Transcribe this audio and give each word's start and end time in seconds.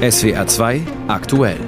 SWR 0.00 0.46
2 0.46 0.82
aktuell. 1.08 1.58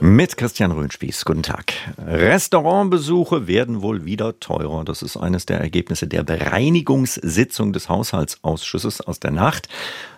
Mit 0.00 0.36
Christian 0.36 0.72
Röhnspieß, 0.72 1.24
guten 1.24 1.42
Tag. 1.42 1.72
Restaurantbesuche 1.98 3.46
werden 3.46 3.80
wohl 3.80 4.04
wieder 4.04 4.38
teurer. 4.40 4.84
Das 4.84 5.02
ist 5.02 5.16
eines 5.16 5.46
der 5.46 5.60
Ergebnisse 5.60 6.06
der 6.08 6.24
Bereinigungssitzung 6.24 7.72
des 7.72 7.88
Haushaltsausschusses 7.88 9.00
aus 9.00 9.20
der 9.20 9.30
Nacht. 9.30 9.68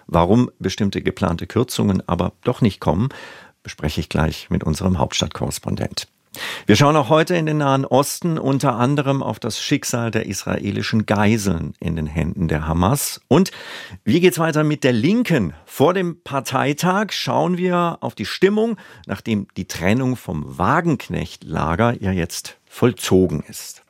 Warum 0.06 0.50
bestimmte 0.58 1.02
geplante 1.02 1.46
Kürzungen 1.46 2.02
aber 2.08 2.32
doch 2.42 2.60
nicht 2.60 2.80
kommen, 2.80 3.08
bespreche 3.62 4.00
ich 4.00 4.08
gleich 4.08 4.50
mit 4.50 4.64
unserem 4.64 4.98
Hauptstadtkorrespondent. 4.98 6.08
Wir 6.66 6.76
schauen 6.76 6.96
auch 6.96 7.08
heute 7.08 7.34
in 7.34 7.46
den 7.46 7.58
Nahen 7.58 7.84
Osten 7.84 8.38
unter 8.38 8.74
anderem 8.76 9.22
auf 9.22 9.40
das 9.40 9.60
Schicksal 9.60 10.10
der 10.10 10.26
israelischen 10.26 11.06
Geiseln 11.06 11.74
in 11.80 11.96
den 11.96 12.06
Händen 12.06 12.48
der 12.48 12.66
Hamas. 12.66 13.20
Und 13.28 13.50
wie 14.04 14.20
geht's 14.20 14.38
weiter 14.38 14.64
mit 14.64 14.84
der 14.84 14.92
Linken? 14.92 15.54
Vor 15.64 15.94
dem 15.94 16.22
Parteitag 16.22 17.12
schauen 17.12 17.56
wir 17.56 17.98
auf 18.00 18.14
die 18.14 18.26
Stimmung, 18.26 18.76
nachdem 19.06 19.48
die 19.56 19.66
Trennung 19.66 20.16
vom 20.16 20.58
Wagenknecht-Lager 20.58 22.02
ja 22.02 22.12
jetzt 22.12 22.58
vollzogen 22.66 23.42
ist. 23.48 23.82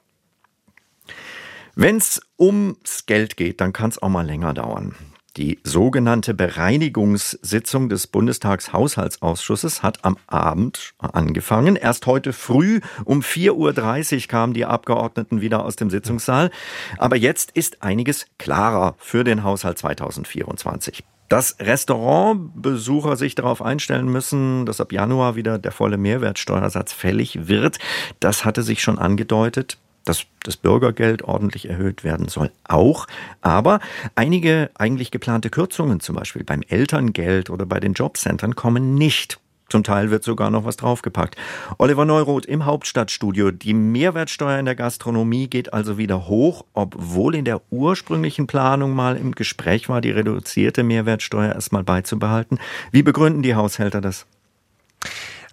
Wenn's 1.74 2.20
ums 2.38 3.06
Geld 3.06 3.36
geht, 3.36 3.60
dann 3.60 3.72
kann 3.72 3.90
es 3.90 4.02
auch 4.02 4.08
mal 4.08 4.26
länger 4.26 4.54
dauern. 4.54 4.94
Die 5.36 5.60
sogenannte 5.62 6.34
Bereinigungssitzung 6.34 7.88
des 7.88 8.06
Bundestagshaushaltsausschusses 8.06 9.82
hat 9.82 10.04
am 10.04 10.16
Abend 10.26 10.94
angefangen. 10.98 11.76
Erst 11.76 12.06
heute 12.06 12.32
früh 12.32 12.80
um 13.04 13.20
4.30 13.20 14.14
Uhr 14.22 14.28
kamen 14.28 14.54
die 14.54 14.64
Abgeordneten 14.64 15.40
wieder 15.40 15.64
aus 15.64 15.76
dem 15.76 15.90
Sitzungssaal. 15.90 16.50
Aber 16.96 17.16
jetzt 17.16 17.52
ist 17.52 17.82
einiges 17.82 18.26
klarer 18.38 18.96
für 18.98 19.22
den 19.22 19.44
Haushalt 19.44 19.78
2024. 19.78 21.04
Dass 21.28 21.56
Restaurantbesucher 21.60 23.16
sich 23.16 23.34
darauf 23.34 23.60
einstellen 23.60 24.08
müssen, 24.08 24.64
dass 24.64 24.80
ab 24.80 24.92
Januar 24.92 25.36
wieder 25.36 25.58
der 25.58 25.72
volle 25.72 25.98
Mehrwertsteuersatz 25.98 26.94
fällig 26.94 27.48
wird, 27.48 27.78
das 28.18 28.46
hatte 28.46 28.62
sich 28.62 28.82
schon 28.82 28.98
angedeutet 28.98 29.78
dass 30.04 30.26
das 30.42 30.56
Bürgergeld 30.56 31.22
ordentlich 31.22 31.68
erhöht 31.68 32.04
werden 32.04 32.28
soll, 32.28 32.50
auch. 32.64 33.06
Aber 33.40 33.80
einige 34.14 34.70
eigentlich 34.74 35.10
geplante 35.10 35.50
Kürzungen, 35.50 36.00
zum 36.00 36.16
Beispiel 36.16 36.44
beim 36.44 36.62
Elterngeld 36.62 37.50
oder 37.50 37.66
bei 37.66 37.80
den 37.80 37.92
Jobcentern, 37.92 38.54
kommen 38.54 38.94
nicht. 38.94 39.38
Zum 39.68 39.84
Teil 39.84 40.10
wird 40.10 40.24
sogar 40.24 40.50
noch 40.50 40.64
was 40.64 40.76
draufgepackt. 40.76 41.36
Oliver 41.76 42.06
Neuroth 42.06 42.46
im 42.46 42.64
Hauptstadtstudio. 42.64 43.50
Die 43.50 43.74
Mehrwertsteuer 43.74 44.58
in 44.58 44.64
der 44.64 44.74
Gastronomie 44.74 45.48
geht 45.48 45.74
also 45.74 45.98
wieder 45.98 46.26
hoch, 46.26 46.64
obwohl 46.72 47.34
in 47.34 47.44
der 47.44 47.60
ursprünglichen 47.70 48.46
Planung 48.46 48.94
mal 48.94 49.16
im 49.18 49.32
Gespräch 49.32 49.90
war, 49.90 50.00
die 50.00 50.10
reduzierte 50.10 50.82
Mehrwertsteuer 50.82 51.52
erstmal 51.52 51.84
beizubehalten. 51.84 52.58
Wie 52.92 53.02
begründen 53.02 53.42
die 53.42 53.54
Haushälter 53.54 54.00
das? 54.00 54.26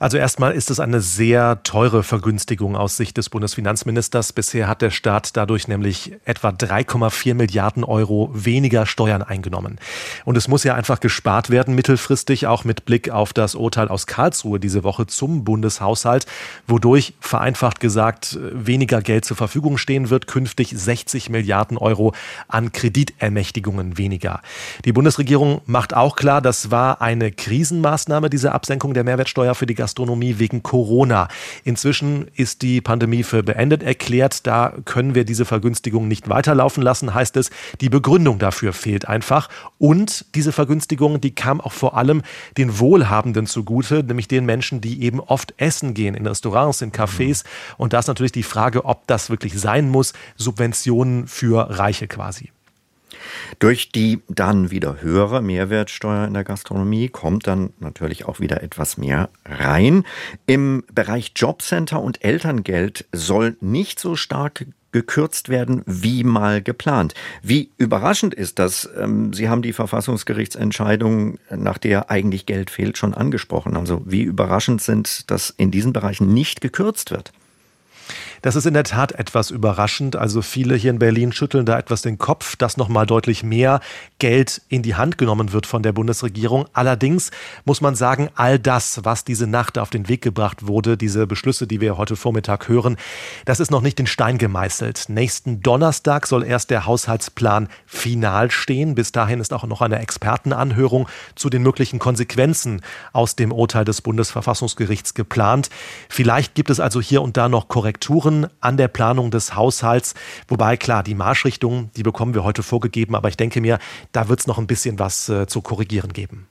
Also 0.05 0.17
erstmal 0.17 0.51
ist 0.51 0.69
es 0.69 0.79
eine 0.79 1.01
sehr 1.01 1.63
teure 1.63 2.03
Vergünstigung 2.03 2.75
aus 2.75 2.95
Sicht 2.95 3.17
des 3.17 3.31
Bundesfinanzministers. 3.31 4.33
Bisher 4.33 4.67
hat 4.67 4.83
der 4.83 4.91
Staat 4.91 5.35
dadurch 5.35 5.67
nämlich 5.67 6.13
etwa 6.25 6.49
3,4 6.49 7.33
Milliarden 7.33 7.83
Euro 7.83 8.29
weniger 8.31 8.85
Steuern 8.85 9.23
eingenommen. 9.23 9.79
Und 10.23 10.37
es 10.37 10.47
muss 10.47 10.63
ja 10.63 10.75
einfach 10.75 10.99
gespart 10.99 11.49
werden, 11.49 11.73
mittelfristig, 11.73 12.45
auch 12.45 12.65
mit 12.65 12.85
Blick 12.85 13.09
auf 13.09 13.33
das 13.33 13.55
Urteil 13.55 13.87
aus 13.87 14.05
Karlsruhe 14.05 14.59
diese 14.59 14.83
Woche 14.83 15.07
zum 15.07 15.43
Bundeshaushalt, 15.43 16.27
wodurch 16.67 17.15
vereinfacht 17.19 17.79
gesagt 17.79 18.37
weniger 18.39 19.01
Geld 19.01 19.25
zur 19.25 19.37
Verfügung 19.37 19.79
stehen 19.79 20.11
wird, 20.11 20.27
künftig 20.27 20.69
60 20.69 21.31
Milliarden 21.31 21.79
Euro 21.79 22.13
an 22.47 22.71
Kreditermächtigungen 22.71 23.97
weniger. 23.97 24.41
Die 24.85 24.93
Bundesregierung 24.93 25.61
macht 25.65 25.95
auch 25.95 26.15
klar, 26.15 26.43
das 26.43 26.69
war 26.69 27.01
eine 27.01 27.31
Krisenmaßnahme, 27.31 28.29
diese 28.29 28.51
Absenkung 28.51 28.93
der 28.93 29.03
Mehrwertsteuer 29.03 29.55
für 29.55 29.65
die 29.65 29.73
Gastronomie 29.73 29.94
wegen 29.97 30.63
Corona. 30.63 31.27
Inzwischen 31.63 32.27
ist 32.35 32.61
die 32.61 32.81
Pandemie 32.81 33.23
für 33.23 33.43
beendet 33.43 33.83
erklärt. 33.83 34.45
Da 34.47 34.73
können 34.85 35.15
wir 35.15 35.25
diese 35.25 35.45
Vergünstigung 35.45 36.07
nicht 36.07 36.29
weiterlaufen 36.29 36.83
lassen, 36.83 37.13
heißt 37.13 37.37
es. 37.37 37.49
Die 37.81 37.89
Begründung 37.89 38.39
dafür 38.39 38.73
fehlt 38.73 39.07
einfach. 39.07 39.49
Und 39.77 40.25
diese 40.35 40.51
Vergünstigung, 40.51 41.21
die 41.21 41.33
kam 41.33 41.61
auch 41.61 41.71
vor 41.71 41.97
allem 41.97 42.21
den 42.57 42.79
Wohlhabenden 42.79 43.45
zugute, 43.47 44.03
nämlich 44.03 44.27
den 44.27 44.45
Menschen, 44.45 44.81
die 44.81 45.01
eben 45.03 45.19
oft 45.19 45.53
essen 45.57 45.93
gehen, 45.93 46.15
in 46.15 46.25
Restaurants, 46.27 46.81
in 46.81 46.91
Cafés. 46.91 47.43
Und 47.77 47.93
da 47.93 47.99
ist 47.99 48.07
natürlich 48.07 48.31
die 48.31 48.43
Frage, 48.43 48.85
ob 48.85 49.07
das 49.07 49.29
wirklich 49.29 49.59
sein 49.59 49.89
muss. 49.89 50.13
Subventionen 50.35 51.27
für 51.27 51.69
Reiche 51.69 52.07
quasi. 52.07 52.51
Durch 53.59 53.89
die 53.91 54.21
dann 54.27 54.71
wieder 54.71 55.01
höhere 55.01 55.41
Mehrwertsteuer 55.41 56.27
in 56.27 56.33
der 56.33 56.43
Gastronomie 56.43 57.09
kommt 57.09 57.47
dann 57.47 57.73
natürlich 57.79 58.25
auch 58.25 58.39
wieder 58.39 58.63
etwas 58.63 58.97
mehr 58.97 59.29
rein. 59.45 60.03
Im 60.45 60.83
Bereich 60.93 61.33
Jobcenter 61.35 62.01
und 62.01 62.23
Elterngeld 62.23 63.05
soll 63.11 63.57
nicht 63.61 63.99
so 63.99 64.15
stark 64.15 64.65
gekürzt 64.95 65.49
werden, 65.49 65.83
wie 65.85 66.23
mal 66.23 66.61
geplant. 66.61 67.15
Wie 67.43 67.69
überraschend 67.77 68.33
ist 68.33 68.59
das? 68.59 68.89
Ähm, 68.97 69.33
Sie 69.33 69.49
haben 69.49 69.61
die 69.61 69.73
Verfassungsgerichtsentscheidung, 69.73 71.37
nach 71.49 71.77
der 71.77 72.09
eigentlich 72.09 72.45
Geld 72.45 72.69
fehlt, 72.69 72.97
schon 72.97 73.13
angesprochen. 73.13 73.75
Also 73.75 74.03
wie 74.05 74.21
überraschend 74.21 74.81
sind, 74.81 75.29
dass 75.29 75.49
in 75.49 75.69
diesen 75.69 75.91
Bereichen 75.91 76.33
nicht 76.33 76.61
gekürzt 76.61 77.11
wird? 77.11 77.33
Das 78.45 78.55
ist 78.55 78.67
in 78.67 78.75
der 78.75 78.83
Tat 78.83 79.11
etwas 79.13 79.49
überraschend. 79.49 80.15
Also 80.15 80.43
viele 80.43 80.75
hier 80.75 80.91
in 80.91 80.99
Berlin 80.99 81.31
schütteln 81.31 81.65
da 81.65 81.79
etwas 81.79 82.03
den 82.03 82.19
Kopf, 82.19 82.55
dass 82.55 82.77
nochmal 82.77 83.07
deutlich 83.07 83.41
mehr 83.41 83.79
Geld 84.19 84.61
in 84.69 84.83
die 84.83 84.93
Hand 84.93 85.17
genommen 85.17 85.51
wird 85.51 85.65
von 85.65 85.81
der 85.81 85.93
Bundesregierung. 85.93 86.67
Allerdings 86.71 87.31
muss 87.63 87.81
man 87.81 87.95
sagen, 87.95 88.29
all 88.35 88.59
das, 88.59 89.03
was 89.03 89.23
diese 89.23 89.47
Nacht 89.47 89.79
auf 89.79 89.89
den 89.89 90.07
Weg 90.09 90.21
gebracht 90.21 90.67
wurde, 90.67 90.95
diese 90.95 91.25
Beschlüsse, 91.25 91.65
die 91.65 91.81
wir 91.81 91.97
heute 91.97 92.15
Vormittag 92.15 92.67
hören, 92.67 92.97
das 93.45 93.59
ist 93.59 93.71
noch 93.71 93.81
nicht 93.81 93.99
in 93.99 94.05
Stein 94.05 94.37
gemeißelt. 94.37 95.05
Nächsten 95.09 95.61
Donnerstag 95.61 96.27
soll 96.27 96.43
erst 96.43 96.69
der 96.69 96.85
Haushaltsplan 96.85 97.67
final 97.87 98.51
stehen. 98.51 98.93
Bis 98.93 99.11
dahin 99.11 99.39
ist 99.39 99.53
auch 99.53 99.63
noch 99.63 99.81
eine 99.81 99.97
Expertenanhörung 99.97 101.07
zu 101.33 101.49
den 101.49 101.63
möglichen 101.63 101.97
Konsequenzen 101.97 102.83
aus 103.11 103.35
dem 103.35 103.51
Urteil 103.51 103.85
des 103.85 104.03
Bundesverfassungsgerichts 104.03 105.15
geplant. 105.15 105.71
Vielleicht 106.09 106.53
gibt 106.53 106.69
es 106.69 106.79
also 106.79 107.01
hier 107.01 107.23
und 107.23 107.37
da 107.37 107.49
noch 107.49 107.69
Korrekturen 107.69 108.34
Verfahren 108.35 108.47
an 108.59 108.77
der 108.77 108.87
Planung 108.87 109.31
des 109.31 109.55
Haushalts. 109.55 110.13
Wobei 110.47 110.77
klar, 110.77 111.03
die 111.03 111.15
Marschrichtung, 111.15 111.89
die 111.95 112.03
bekommen 112.03 112.33
wir 112.33 112.43
heute 112.43 112.63
vorgegeben, 112.63 113.15
aber 113.15 113.29
ich 113.29 113.37
denke 113.37 113.61
mir, 113.61 113.79
da 114.11 114.27
wird 114.27 114.39
es 114.39 114.47
noch 114.47 114.57
ein 114.57 114.67
bisschen 114.67 114.99
was 114.99 115.29
äh, 115.29 115.47
zu 115.47 115.61
korrigieren 115.61 116.13
geben. 116.13 116.47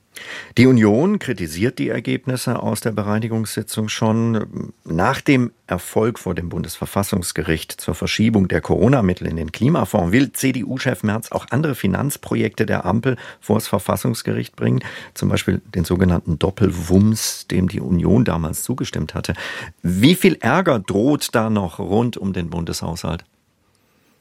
Die 0.57 0.67
Union 0.67 1.19
kritisiert 1.19 1.79
die 1.79 1.89
Ergebnisse 1.89 2.61
aus 2.61 2.81
der 2.81 2.91
Bereinigungssitzung 2.91 3.89
schon. 3.89 4.73
Nach 4.83 5.21
dem 5.21 5.51
Erfolg 5.67 6.19
vor 6.19 6.35
dem 6.35 6.49
Bundesverfassungsgericht 6.49 7.71
zur 7.71 7.95
Verschiebung 7.95 8.47
der 8.47 8.61
Corona-Mittel 8.61 9.27
in 9.27 9.35
den 9.35 9.51
Klimafonds 9.51 10.11
will 10.11 10.31
CDU-Chef 10.31 11.03
Merz 11.03 11.31
auch 11.31 11.47
andere 11.49 11.75
Finanzprojekte 11.75 12.65
der 12.65 12.85
Ampel 12.85 13.17
vor 13.41 13.57
das 13.57 13.67
Verfassungsgericht 13.67 14.55
bringen. 14.55 14.83
Zum 15.13 15.29
Beispiel 15.29 15.61
den 15.73 15.85
sogenannten 15.85 16.39
Doppelwumms, 16.39 17.47
dem 17.47 17.67
die 17.67 17.81
Union 17.81 18.25
damals 18.25 18.63
zugestimmt 18.63 19.13
hatte. 19.13 19.33
Wie 19.81 20.15
viel 20.15 20.35
Ärger 20.35 20.79
droht 20.79 21.29
da 21.33 21.49
noch 21.49 21.79
rund 21.79 22.17
um 22.17 22.33
den 22.33 22.49
Bundeshaushalt? 22.49 23.25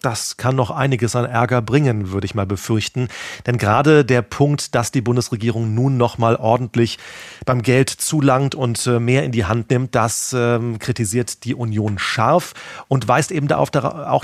Das 0.04 0.36
kann 0.36 0.56
noch 0.56 0.70
einiges 0.70 1.16
an 1.16 1.24
Ärger 1.24 1.62
bringen, 1.62 2.12
würde 2.12 2.26
ich 2.26 2.34
mal 2.34 2.46
befürchten. 2.46 3.08
Denn 3.46 3.58
gerade 3.58 4.04
der 4.04 4.22
Punkt, 4.22 4.74
dass 4.74 4.92
die 4.92 5.00
Bundesregierung 5.00 5.74
nun 5.74 5.96
noch 5.96 6.18
mal 6.18 6.36
ordentlich 6.36 6.98
beim 7.46 7.62
Geld 7.62 7.90
zulangt 7.90 8.54
und 8.54 8.86
äh, 8.86 9.00
mehr 9.00 9.24
in 9.24 9.32
die 9.32 9.44
Hand 9.44 9.70
nimmt, 9.70 9.94
das 9.94 10.34
ähm, 10.36 10.78
kritisiert 10.78 11.44
die 11.44 11.54
Union 11.54 11.98
scharf 11.98 12.54
und 12.88 13.08
weist 13.08 13.30
eben 13.30 13.50
auch 13.52 13.70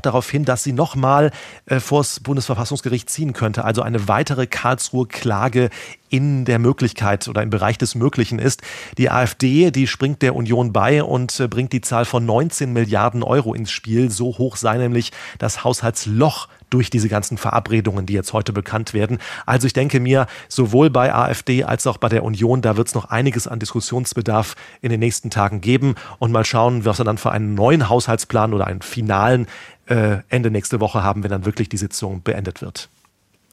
darauf 0.00 0.30
hin, 0.30 0.44
dass 0.44 0.62
sie 0.62 0.72
noch 0.72 0.96
mal 0.96 1.30
äh, 1.66 1.80
vor 1.80 2.00
das 2.00 2.20
Bundesverfassungsgericht 2.20 3.10
ziehen 3.10 3.32
könnte. 3.32 3.64
Also 3.64 3.82
eine 3.82 4.08
weitere 4.08 4.46
Karlsruhe 4.46 5.06
Klage 5.06 5.70
in 6.10 6.44
der 6.44 6.58
Möglichkeit 6.58 7.28
oder 7.28 7.42
im 7.42 7.50
Bereich 7.50 7.78
des 7.78 7.94
Möglichen 7.94 8.38
ist. 8.38 8.62
Die 8.98 9.10
AfD, 9.10 9.70
die 9.70 9.86
springt 9.86 10.22
der 10.22 10.36
Union 10.36 10.72
bei 10.72 11.02
und 11.02 11.38
äh, 11.40 11.48
bringt 11.48 11.72
die 11.72 11.80
Zahl 11.80 12.04
von 12.04 12.26
19 12.26 12.72
Milliarden 12.72 13.22
Euro 13.22 13.54
ins 13.54 13.70
Spiel. 13.70 14.10
So 14.10 14.36
hoch 14.36 14.56
sei 14.56 14.76
nämlich 14.76 15.12
das 15.38 15.64
Haushaltsloch 15.64 16.48
durch 16.70 16.88
diese 16.90 17.08
ganzen 17.08 17.36
Verabredungen, 17.36 18.06
die 18.06 18.12
jetzt 18.12 18.32
heute 18.32 18.52
bekannt 18.52 18.94
werden. 18.94 19.18
Also 19.44 19.66
ich 19.66 19.72
denke 19.72 20.00
mir, 20.00 20.26
sowohl 20.48 20.88
bei 20.88 21.12
AfD 21.14 21.64
als 21.64 21.86
auch 21.86 21.98
bei 21.98 22.08
der 22.08 22.24
Union, 22.24 22.62
da 22.62 22.76
wird 22.76 22.88
es 22.88 22.94
noch 22.94 23.06
einiges 23.06 23.46
an 23.46 23.58
Diskussionsbedarf 23.58 24.54
in 24.80 24.90
den 24.90 25.00
nächsten 25.00 25.30
Tagen 25.30 25.60
geben 25.60 25.96
und 26.18 26.32
mal 26.32 26.44
schauen, 26.44 26.84
was 26.84 26.98
wir 26.98 27.04
dann 27.04 27.18
für 27.18 27.32
einen 27.32 27.54
neuen 27.54 27.88
Haushaltsplan 27.88 28.54
oder 28.54 28.66
einen 28.66 28.82
finalen 28.82 29.46
äh, 29.86 30.18
Ende 30.28 30.50
nächste 30.50 30.80
Woche 30.80 31.02
haben, 31.02 31.22
wenn 31.22 31.30
dann 31.30 31.44
wirklich 31.44 31.68
die 31.68 31.76
Sitzung 31.76 32.22
beendet 32.22 32.62
wird. 32.62 32.88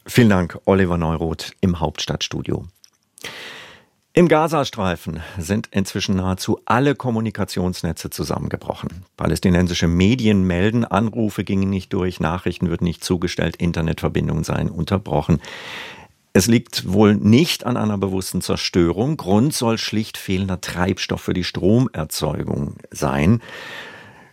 Vielen 0.09 0.29
Dank, 0.29 0.57
Oliver 0.63 0.97
Neuroth 0.97 1.51
im 1.59 1.81
Hauptstadtstudio. 1.81 2.65
Im 4.13 4.29
Gazastreifen 4.29 5.21
sind 5.37 5.67
inzwischen 5.71 6.15
nahezu 6.15 6.59
alle 6.63 6.95
Kommunikationsnetze 6.95 8.09
zusammengebrochen. 8.09 9.03
Palästinensische 9.17 9.89
Medien 9.89 10.43
melden, 10.43 10.85
Anrufe 10.85 11.43
gingen 11.43 11.69
nicht 11.69 11.91
durch, 11.91 12.21
Nachrichten 12.21 12.69
wird 12.69 12.81
nicht 12.81 13.03
zugestellt, 13.03 13.57
Internetverbindungen 13.57 14.45
seien 14.45 14.69
unterbrochen. 14.69 15.41
Es 16.31 16.47
liegt 16.47 16.91
wohl 16.91 17.15
nicht 17.15 17.65
an 17.65 17.75
einer 17.75 17.97
bewussten 17.97 18.41
Zerstörung. 18.41 19.17
Grund 19.17 19.53
soll 19.53 19.77
schlicht 19.77 20.17
fehlender 20.17 20.61
Treibstoff 20.61 21.21
für 21.21 21.33
die 21.33 21.43
Stromerzeugung 21.43 22.77
sein. 22.91 23.41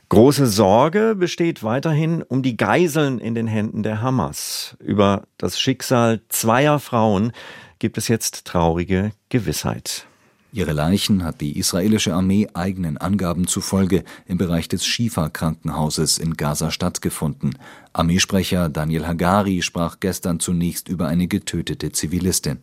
Große 0.09 0.47
Sorge 0.47 1.15
besteht 1.17 1.63
weiterhin 1.63 2.23
um 2.23 2.43
die 2.43 2.57
Geiseln 2.57 3.19
in 3.19 3.35
den 3.35 3.47
Händen 3.47 3.83
der 3.83 4.03
Hamas. 4.03 4.77
Über 4.79 5.25
das 5.39 5.59
Schicksal 5.59 6.21
zweier 6.29 6.79
Frauen 6.79 7.33
gibt 7.79 7.99
es 7.99 8.09
jetzt 8.09 8.45
traurige 8.45 9.13
Gewissheit. 9.29 10.07
Ihre 10.53 10.73
Leichen 10.73 11.25
hat 11.25 11.41
die 11.41 11.59
israelische 11.59 12.15
Armee 12.15 12.47
eigenen 12.55 12.97
Angaben 12.97 13.49
zufolge 13.49 14.05
im 14.27 14.39
Bereich 14.39 14.69
des 14.69 14.87
Shifa-Krankenhauses 14.87 16.19
in 16.19 16.35
Gaza 16.35 16.71
stattgefunden. 16.71 17.59
Armeesprecher 17.93 18.69
Daniel 18.69 19.09
Hagari 19.09 19.63
sprach 19.63 19.99
gestern 19.99 20.39
zunächst 20.39 20.89
über 20.89 21.09
eine 21.09 21.27
getötete 21.27 21.91
Zivilistin. 21.91 22.59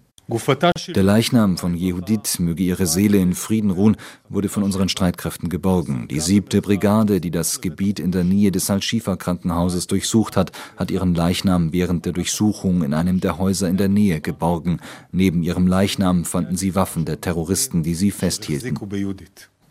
Der 0.95 1.03
Leichnam 1.03 1.57
von 1.57 1.75
Yehudit, 1.75 2.39
möge 2.39 2.63
ihre 2.63 2.87
Seele 2.87 3.17
in 3.17 3.35
Frieden 3.35 3.69
ruhen, 3.69 3.97
wurde 4.29 4.47
von 4.47 4.63
unseren 4.63 4.87
Streitkräften 4.87 5.49
geborgen. 5.49 6.07
Die 6.09 6.21
siebte 6.21 6.61
Brigade, 6.61 7.19
die 7.19 7.31
das 7.31 7.59
Gebiet 7.59 7.99
in 7.99 8.13
der 8.13 8.23
Nähe 8.23 8.49
des 8.49 8.69
Al-Shifa-Krankenhauses 8.69 9.87
durchsucht 9.87 10.37
hat, 10.37 10.53
hat 10.77 10.89
ihren 10.89 11.15
Leichnam 11.15 11.73
während 11.73 12.05
der 12.05 12.13
Durchsuchung 12.13 12.81
in 12.83 12.93
einem 12.93 13.19
der 13.19 13.39
Häuser 13.39 13.67
in 13.67 13.75
der 13.75 13.89
Nähe 13.89 14.21
geborgen. 14.21 14.79
Neben 15.11 15.43
ihrem 15.43 15.67
Leichnam 15.67 16.23
fanden 16.23 16.55
sie 16.55 16.75
Waffen 16.75 17.03
der 17.03 17.19
Terroristen, 17.19 17.83
die 17.83 17.95
sie 17.95 18.11
festhielten. 18.11 18.79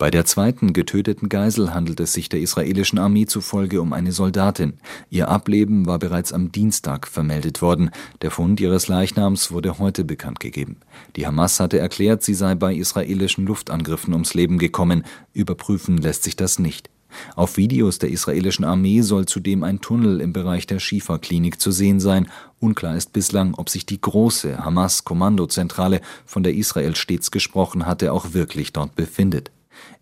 Bei 0.01 0.11
der 0.11 0.25
zweiten 0.25 0.73
getöteten 0.73 1.29
Geisel 1.29 1.75
handelt 1.75 2.01
es 2.01 2.15
sich 2.15 2.31
der 2.31 2.41
israelischen 2.41 2.99
Armee 2.99 3.27
zufolge 3.27 3.83
um 3.83 3.93
eine 3.93 4.13
Soldatin. 4.13 4.79
Ihr 5.11 5.29
Ableben 5.29 5.85
war 5.85 5.99
bereits 5.99 6.33
am 6.33 6.51
Dienstag 6.51 7.07
vermeldet 7.07 7.61
worden. 7.61 7.91
Der 8.23 8.31
Fund 8.31 8.61
ihres 8.61 8.89
Leichnams 8.89 9.53
wurde 9.53 9.79
heute 9.79 10.05
bekannt 10.05 10.41
gegeben. 10.41 10.79
Die 11.17 11.27
Hamas 11.27 11.61
hatte 11.61 11.79
erklärt, 11.79 12.23
sie 12.23 12.33
sei 12.33 12.55
bei 12.55 12.75
israelischen 12.75 13.45
Luftangriffen 13.45 14.15
ums 14.15 14.33
Leben 14.33 14.57
gekommen. 14.57 15.05
Überprüfen 15.35 15.99
lässt 15.99 16.23
sich 16.23 16.35
das 16.35 16.59
nicht. 16.59 16.89
Auf 17.37 17.59
Videos 17.59 17.99
der 17.99 18.09
israelischen 18.09 18.65
Armee 18.65 19.03
soll 19.03 19.27
zudem 19.27 19.63
ein 19.63 19.83
Tunnel 19.83 20.23
im 20.23 20.33
Bereich 20.33 20.67
der 20.67 20.79
Schifa-Klinik 20.79 21.61
zu 21.61 21.73
sehen 21.73 22.01
sein. 22.01 22.27
Unklar 22.59 22.97
ist 22.97 23.13
bislang, 23.13 23.53
ob 23.53 23.69
sich 23.69 23.85
die 23.85 24.01
große 24.01 24.65
Hamas-Kommandozentrale, 24.65 26.01
von 26.25 26.43
der 26.43 26.55
Israel 26.55 26.97
stets 26.97 27.31
gesprochen 27.31 27.85
hatte, 27.85 28.15
auch 28.15 28.33
wirklich 28.33 28.73
dort 28.73 28.97
befindet. 28.97 29.51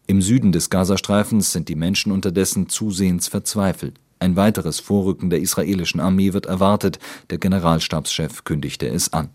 Im 0.06 0.22
Süden 0.22 0.52
des 0.52 0.70
Gazastreifens 0.70 1.52
sind 1.52 1.68
die 1.68 1.74
Menschen 1.74 2.12
unterdessen 2.12 2.68
zusehends 2.68 3.28
verzweifelt. 3.28 4.00
Ein 4.20 4.36
weiteres 4.36 4.80
Vorrücken 4.80 5.30
der 5.30 5.40
israelischen 5.40 6.00
Armee 6.00 6.32
wird 6.32 6.46
erwartet, 6.46 6.98
der 7.30 7.38
Generalstabschef 7.38 8.44
kündigte 8.44 8.88
es 8.88 9.12
an. 9.12 9.30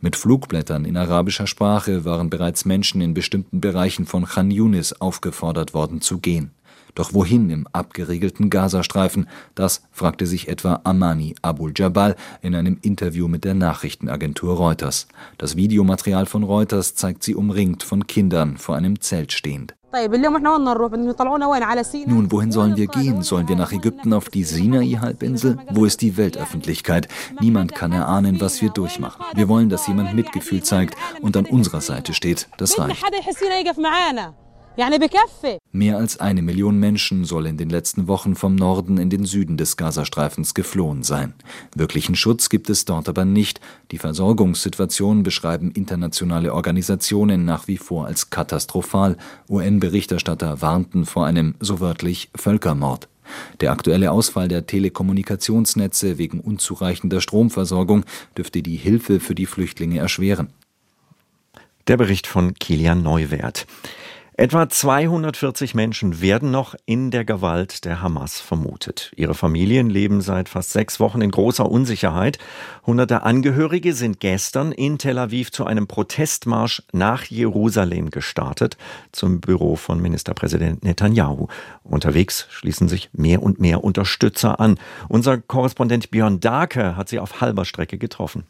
Mit 0.00 0.16
Flugblättern 0.16 0.84
in 0.84 0.96
arabischer 0.96 1.46
Sprache 1.46 2.04
waren 2.04 2.30
bereits 2.30 2.64
Menschen 2.64 3.00
in 3.00 3.14
bestimmten 3.14 3.60
Bereichen 3.60 4.06
von 4.06 4.24
Khan 4.24 4.50
Yunis 4.50 4.92
aufgefordert 4.94 5.74
worden 5.74 6.00
zu 6.00 6.18
gehen. 6.18 6.52
Doch 6.94 7.14
wohin 7.14 7.50
im 7.50 7.66
abgeriegelten 7.72 8.50
Gazastreifen? 8.50 9.28
Das 9.54 9.82
fragte 9.90 10.26
sich 10.26 10.48
etwa 10.48 10.80
Amani 10.84 11.34
Abul 11.42 11.72
Jabal 11.76 12.16
in 12.42 12.54
einem 12.54 12.78
Interview 12.82 13.28
mit 13.28 13.44
der 13.44 13.54
Nachrichtenagentur 13.54 14.56
Reuters. 14.56 15.08
Das 15.38 15.56
Videomaterial 15.56 16.26
von 16.26 16.42
Reuters 16.42 16.94
zeigt 16.94 17.22
sie 17.22 17.34
umringt 17.34 17.82
von 17.82 18.06
Kindern 18.06 18.56
vor 18.56 18.76
einem 18.76 19.00
Zelt 19.00 19.32
stehend. 19.32 19.74
Nun, 22.08 22.32
wohin 22.32 22.50
sollen 22.50 22.76
wir 22.76 22.88
gehen? 22.88 23.22
Sollen 23.22 23.46
wir 23.48 23.54
nach 23.54 23.70
Ägypten 23.70 24.12
auf 24.12 24.28
die 24.28 24.42
Sinai-Halbinsel? 24.42 25.58
Wo 25.70 25.84
ist 25.84 26.00
die 26.00 26.16
Weltöffentlichkeit? 26.16 27.06
Niemand 27.40 27.76
kann 27.76 27.92
erahnen, 27.92 28.40
was 28.40 28.60
wir 28.60 28.70
durchmachen. 28.70 29.24
Wir 29.36 29.48
wollen, 29.48 29.68
dass 29.68 29.86
jemand 29.86 30.12
Mitgefühl 30.14 30.64
zeigt 30.64 30.96
und 31.20 31.36
an 31.36 31.46
unserer 31.46 31.80
Seite 31.80 32.12
steht. 32.12 32.48
Das 32.58 32.76
reicht. 32.76 33.04
Mehr 35.70 35.98
als 35.98 36.18
eine 36.18 36.42
Million 36.42 36.78
Menschen 36.78 37.24
soll 37.24 37.46
in 37.46 37.56
den 37.56 37.70
letzten 37.70 38.08
Wochen 38.08 38.34
vom 38.34 38.56
Norden 38.56 38.98
in 38.98 39.08
den 39.08 39.24
Süden 39.24 39.56
des 39.56 39.76
Gazastreifens 39.76 40.52
geflohen 40.52 41.04
sein. 41.04 41.34
Wirklichen 41.76 42.16
Schutz 42.16 42.48
gibt 42.48 42.68
es 42.68 42.84
dort 42.84 43.08
aber 43.08 43.24
nicht. 43.24 43.60
Die 43.92 43.98
Versorgungssituation 43.98 45.22
beschreiben 45.22 45.70
internationale 45.70 46.52
Organisationen 46.52 47.44
nach 47.44 47.68
wie 47.68 47.78
vor 47.78 48.06
als 48.06 48.30
katastrophal. 48.30 49.16
UN-Berichterstatter 49.48 50.60
warnten 50.60 51.04
vor 51.04 51.24
einem 51.24 51.54
so 51.60 51.78
wörtlich 51.78 52.30
Völkermord. 52.34 53.08
Der 53.60 53.70
aktuelle 53.70 54.10
Ausfall 54.10 54.48
der 54.48 54.66
Telekommunikationsnetze 54.66 56.18
wegen 56.18 56.40
unzureichender 56.40 57.20
Stromversorgung 57.20 58.04
dürfte 58.36 58.60
die 58.60 58.76
Hilfe 58.76 59.20
für 59.20 59.36
die 59.36 59.46
Flüchtlinge 59.46 60.00
erschweren. 60.00 60.48
Der 61.86 61.96
Bericht 61.96 62.26
von 62.26 62.54
Kilian 62.54 63.02
Neuwert. 63.02 63.66
Etwa 64.36 64.68
240 64.68 65.76
Menschen 65.76 66.20
werden 66.20 66.50
noch 66.50 66.74
in 66.86 67.12
der 67.12 67.24
Gewalt 67.24 67.84
der 67.84 68.02
Hamas 68.02 68.40
vermutet. 68.40 69.12
Ihre 69.14 69.34
Familien 69.34 69.88
leben 69.88 70.20
seit 70.22 70.48
fast 70.48 70.72
sechs 70.72 70.98
Wochen 70.98 71.20
in 71.20 71.30
großer 71.30 71.70
Unsicherheit. 71.70 72.38
Hunderte 72.84 73.22
Angehörige 73.22 73.92
sind 73.92 74.18
gestern 74.18 74.72
in 74.72 74.98
Tel 74.98 75.18
Aviv 75.18 75.52
zu 75.52 75.66
einem 75.66 75.86
Protestmarsch 75.86 76.82
nach 76.90 77.22
Jerusalem 77.22 78.10
gestartet, 78.10 78.76
zum 79.12 79.40
Büro 79.40 79.76
von 79.76 80.02
Ministerpräsident 80.02 80.82
Netanyahu. 80.82 81.46
Unterwegs 81.84 82.48
schließen 82.50 82.88
sich 82.88 83.10
mehr 83.12 83.40
und 83.40 83.60
mehr 83.60 83.84
Unterstützer 83.84 84.58
an. 84.58 84.80
Unser 85.08 85.38
Korrespondent 85.38 86.10
Björn 86.10 86.40
Darke 86.40 86.96
hat 86.96 87.08
sie 87.08 87.20
auf 87.20 87.40
halber 87.40 87.64
Strecke 87.64 87.98
getroffen. 87.98 88.42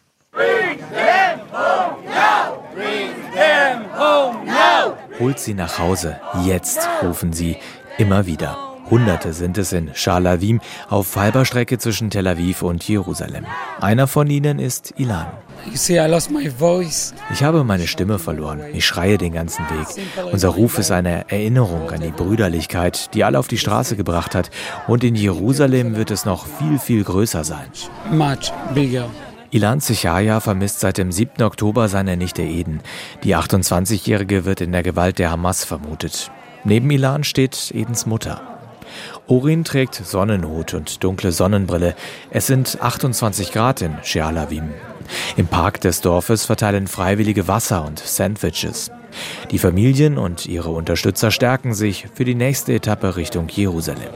Holt 5.20 5.38
sie 5.38 5.54
nach 5.54 5.78
Hause. 5.78 6.16
Jetzt, 6.44 6.80
rufen 7.02 7.32
sie 7.32 7.56
immer 7.98 8.26
wieder. 8.26 8.58
Hunderte 8.90 9.32
sind 9.32 9.56
es 9.56 9.72
in 9.72 9.90
Shalavim 9.94 10.60
auf 10.88 11.16
halber 11.16 11.44
Strecke 11.44 11.78
zwischen 11.78 12.10
Tel 12.10 12.26
Aviv 12.26 12.62
und 12.62 12.86
Jerusalem. 12.86 13.46
Einer 13.80 14.06
von 14.06 14.28
ihnen 14.28 14.58
ist 14.58 14.92
Ilan. 14.98 15.26
Ich 15.72 17.42
habe 17.42 17.64
meine 17.64 17.86
Stimme 17.86 18.18
verloren. 18.18 18.60
Ich 18.74 18.84
schreie 18.84 19.16
den 19.16 19.32
ganzen 19.32 19.64
Weg. 19.70 19.86
Unser 20.32 20.50
Ruf 20.50 20.78
ist 20.78 20.90
eine 20.90 21.30
Erinnerung 21.30 21.90
an 21.90 22.00
die 22.00 22.10
Brüderlichkeit, 22.10 23.14
die 23.14 23.24
alle 23.24 23.38
auf 23.38 23.48
die 23.48 23.56
Straße 23.56 23.96
gebracht 23.96 24.34
hat. 24.34 24.50
Und 24.86 25.04
in 25.04 25.14
Jerusalem 25.14 25.96
wird 25.96 26.10
es 26.10 26.26
noch 26.26 26.44
viel, 26.46 26.78
viel 26.78 27.04
größer 27.04 27.44
sein. 27.44 27.68
Much 28.10 28.52
bigger. 28.74 29.08
Ilan 29.54 29.80
Zichaya 29.80 30.40
vermisst 30.40 30.80
seit 30.80 30.98
dem 30.98 31.12
7. 31.12 31.44
Oktober 31.44 31.88
seine 31.88 32.16
Nichte 32.16 32.42
Eden. 32.42 32.80
Die 33.22 33.36
28-Jährige 33.36 34.44
wird 34.44 34.60
in 34.60 34.72
der 34.72 34.82
Gewalt 34.82 35.20
der 35.20 35.30
Hamas 35.30 35.64
vermutet. 35.64 36.32
Neben 36.64 36.90
Ilan 36.90 37.22
steht 37.22 37.70
Edens 37.72 38.04
Mutter. 38.04 38.42
Orin 39.28 39.62
trägt 39.62 39.94
Sonnenhut 39.94 40.74
und 40.74 41.04
dunkle 41.04 41.30
Sonnenbrille. 41.30 41.94
Es 42.30 42.48
sind 42.48 42.82
28 42.82 43.52
Grad 43.52 43.80
in 43.80 43.96
Shealavim. 44.02 44.70
Im 45.36 45.46
Park 45.46 45.80
des 45.82 46.00
Dorfes 46.00 46.44
verteilen 46.44 46.88
Freiwillige 46.88 47.46
Wasser 47.46 47.84
und 47.84 48.00
Sandwiches. 48.00 48.90
Die 49.52 49.58
Familien 49.60 50.18
und 50.18 50.46
ihre 50.46 50.70
Unterstützer 50.70 51.30
stärken 51.30 51.74
sich 51.74 52.08
für 52.12 52.24
die 52.24 52.34
nächste 52.34 52.72
Etappe 52.72 53.14
Richtung 53.14 53.46
Jerusalem. 53.48 54.10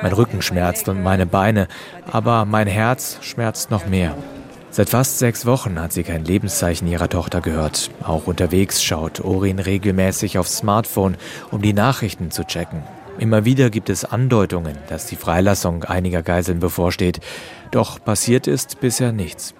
Mein 0.00 0.12
Rücken 0.14 0.40
schmerzt 0.40 0.88
und 0.88 1.02
meine 1.02 1.26
Beine, 1.26 1.68
aber 2.10 2.46
mein 2.46 2.66
Herz 2.66 3.18
schmerzt 3.20 3.70
noch 3.70 3.86
mehr. 3.86 4.16
Seit 4.74 4.90
fast 4.90 5.20
sechs 5.20 5.46
Wochen 5.46 5.80
hat 5.80 5.92
sie 5.92 6.02
kein 6.02 6.24
Lebenszeichen 6.24 6.88
ihrer 6.88 7.08
Tochter 7.08 7.40
gehört. 7.40 7.92
Auch 8.02 8.26
unterwegs 8.26 8.82
schaut 8.82 9.20
Orin 9.20 9.60
regelmäßig 9.60 10.36
aufs 10.36 10.56
Smartphone, 10.56 11.16
um 11.52 11.62
die 11.62 11.72
Nachrichten 11.72 12.32
zu 12.32 12.42
checken. 12.42 12.82
Immer 13.20 13.44
wieder 13.44 13.70
gibt 13.70 13.88
es 13.88 14.04
Andeutungen, 14.04 14.76
dass 14.88 15.06
die 15.06 15.14
Freilassung 15.14 15.84
einiger 15.84 16.24
Geiseln 16.24 16.58
bevorsteht. 16.58 17.20
Doch 17.70 18.02
passiert 18.04 18.48
ist 18.48 18.80
bisher 18.80 19.12
nichts. 19.12 19.54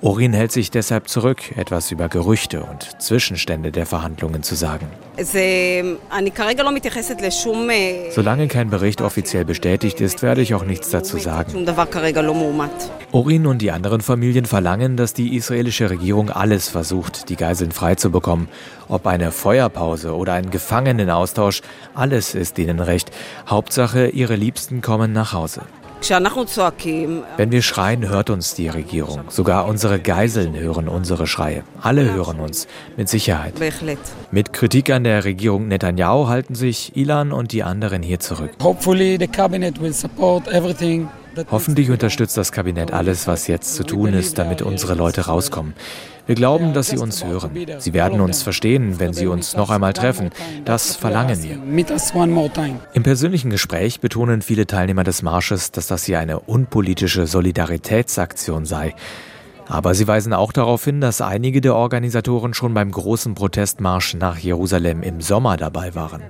Orin 0.00 0.32
hält 0.32 0.52
sich 0.52 0.70
deshalb 0.70 1.08
zurück, 1.08 1.56
etwas 1.56 1.90
über 1.90 2.08
Gerüchte 2.08 2.62
und 2.62 3.00
Zwischenstände 3.00 3.72
der 3.72 3.86
Verhandlungen 3.86 4.42
zu 4.42 4.54
sagen. 4.54 4.86
Solange 8.14 8.48
kein 8.48 8.70
Bericht 8.70 9.00
offiziell 9.00 9.44
bestätigt 9.44 10.00
ist, 10.00 10.22
werde 10.22 10.42
ich 10.42 10.54
auch 10.54 10.64
nichts 10.64 10.90
dazu 10.90 11.18
sagen. 11.18 11.66
Orin 13.12 13.46
und 13.46 13.62
die 13.62 13.70
anderen 13.70 14.00
Familien 14.00 14.44
verlangen, 14.44 14.96
dass 14.96 15.14
die 15.14 15.36
israelische 15.36 15.88
Regierung 15.88 16.30
alles 16.30 16.68
versucht, 16.68 17.28
die 17.28 17.36
Geiseln 17.36 17.72
freizubekommen. 17.72 18.48
Ob 18.88 19.06
eine 19.06 19.32
Feuerpause 19.32 20.14
oder 20.14 20.34
ein 20.34 20.50
Gefangenenaustausch, 20.50 21.62
alles 21.94 22.34
ist 22.34 22.58
ihnen 22.58 22.80
recht. 22.80 23.10
Hauptsache, 23.48 24.08
ihre 24.08 24.36
Liebsten 24.36 24.80
kommen 24.82 25.12
nach 25.12 25.32
Hause. 25.32 25.62
Wenn 27.36 27.50
wir 27.50 27.62
schreien, 27.62 28.08
hört 28.08 28.30
uns 28.30 28.54
die 28.54 28.68
Regierung. 28.68 29.22
Sogar 29.28 29.66
unsere 29.66 29.98
Geiseln 29.98 30.56
hören 30.56 30.88
unsere 30.88 31.26
Schreie. 31.26 31.64
Alle 31.80 32.12
hören 32.12 32.38
uns, 32.38 32.68
mit 32.96 33.08
Sicherheit. 33.08 33.54
Mit 34.30 34.52
Kritik 34.52 34.90
an 34.90 35.02
der 35.02 35.24
Regierung 35.24 35.66
Netanyahu 35.68 36.28
halten 36.28 36.54
sich 36.54 36.96
Ilan 36.96 37.32
und 37.32 37.50
die 37.52 37.62
anderen 37.64 38.02
hier 38.02 38.20
zurück. 38.20 38.52
Hoffentlich 41.50 41.90
unterstützt 41.90 42.36
das 42.36 42.52
Kabinett 42.52 42.92
alles, 42.92 43.26
was 43.26 43.46
jetzt 43.46 43.74
zu 43.74 43.84
tun 43.84 44.12
ist, 44.14 44.38
damit 44.38 44.62
unsere 44.62 44.94
Leute 44.94 45.22
rauskommen. 45.22 45.74
Wir 46.26 46.34
glauben, 46.34 46.72
dass 46.72 46.88
sie 46.88 46.98
uns 46.98 47.24
hören. 47.24 47.52
Sie 47.78 47.92
werden 47.92 48.20
uns 48.20 48.42
verstehen, 48.42 48.98
wenn 48.98 49.12
sie 49.12 49.28
uns 49.28 49.56
noch 49.56 49.70
einmal 49.70 49.92
treffen. 49.92 50.30
Das 50.64 50.96
verlangen 50.96 51.42
wir. 51.42 51.58
Im 52.94 53.02
persönlichen 53.02 53.50
Gespräch 53.50 54.00
betonen 54.00 54.42
viele 54.42 54.66
Teilnehmer 54.66 55.04
des 55.04 55.22
Marsches, 55.22 55.70
dass 55.70 55.86
das 55.86 56.04
hier 56.04 56.18
eine 56.18 56.40
unpolitische 56.40 57.26
Solidaritätsaktion 57.26 58.64
sei. 58.64 58.94
Aber 59.68 59.94
sie 59.94 60.06
weisen 60.06 60.32
auch 60.32 60.52
darauf 60.52 60.84
hin, 60.84 61.00
dass 61.00 61.20
einige 61.20 61.60
der 61.60 61.74
Organisatoren 61.74 62.54
schon 62.54 62.74
beim 62.74 62.90
großen 62.90 63.34
Protestmarsch 63.34 64.14
nach 64.14 64.38
Jerusalem 64.38 65.02
im 65.02 65.20
Sommer 65.20 65.56
dabei 65.56 65.94
waren. 65.94 66.22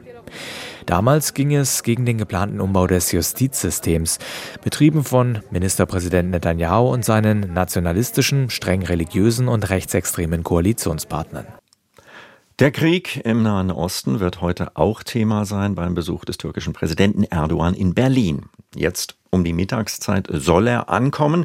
Damals 0.87 1.35
ging 1.35 1.53
es 1.53 1.83
gegen 1.83 2.07
den 2.07 2.17
geplanten 2.17 2.61
Umbau 2.61 2.87
des 2.87 3.11
Justizsystems, 3.11 4.19
betrieben 4.63 5.03
von 5.03 5.41
Ministerpräsident 5.51 6.31
Netanyahu 6.31 6.93
und 6.93 7.05
seinen 7.05 7.53
nationalistischen, 7.53 8.51
streng 8.51 8.85
religiösen 8.85 9.49
und 9.49 9.69
rechtsextremen 9.69 10.45
Koalitionspartnern. 10.45 11.47
Der 12.61 12.71
Krieg 12.71 13.21
im 13.25 13.43
Nahen 13.43 13.71
Osten 13.71 14.21
wird 14.21 14.41
heute 14.41 14.77
auch 14.77 15.03
Thema 15.03 15.45
sein 15.45 15.75
beim 15.75 15.95
Besuch 15.95 16.25
des 16.25 16.39
türkischen 16.39 16.73
Präsidenten 16.73 17.25
Erdogan 17.25 17.75
in 17.75 17.93
Berlin. 17.93 18.47
Jetzt 18.77 19.17
um 19.31 19.45
die 19.45 19.53
Mittagszeit 19.53 20.29
soll 20.31 20.69
er 20.69 20.89
ankommen. 20.89 21.45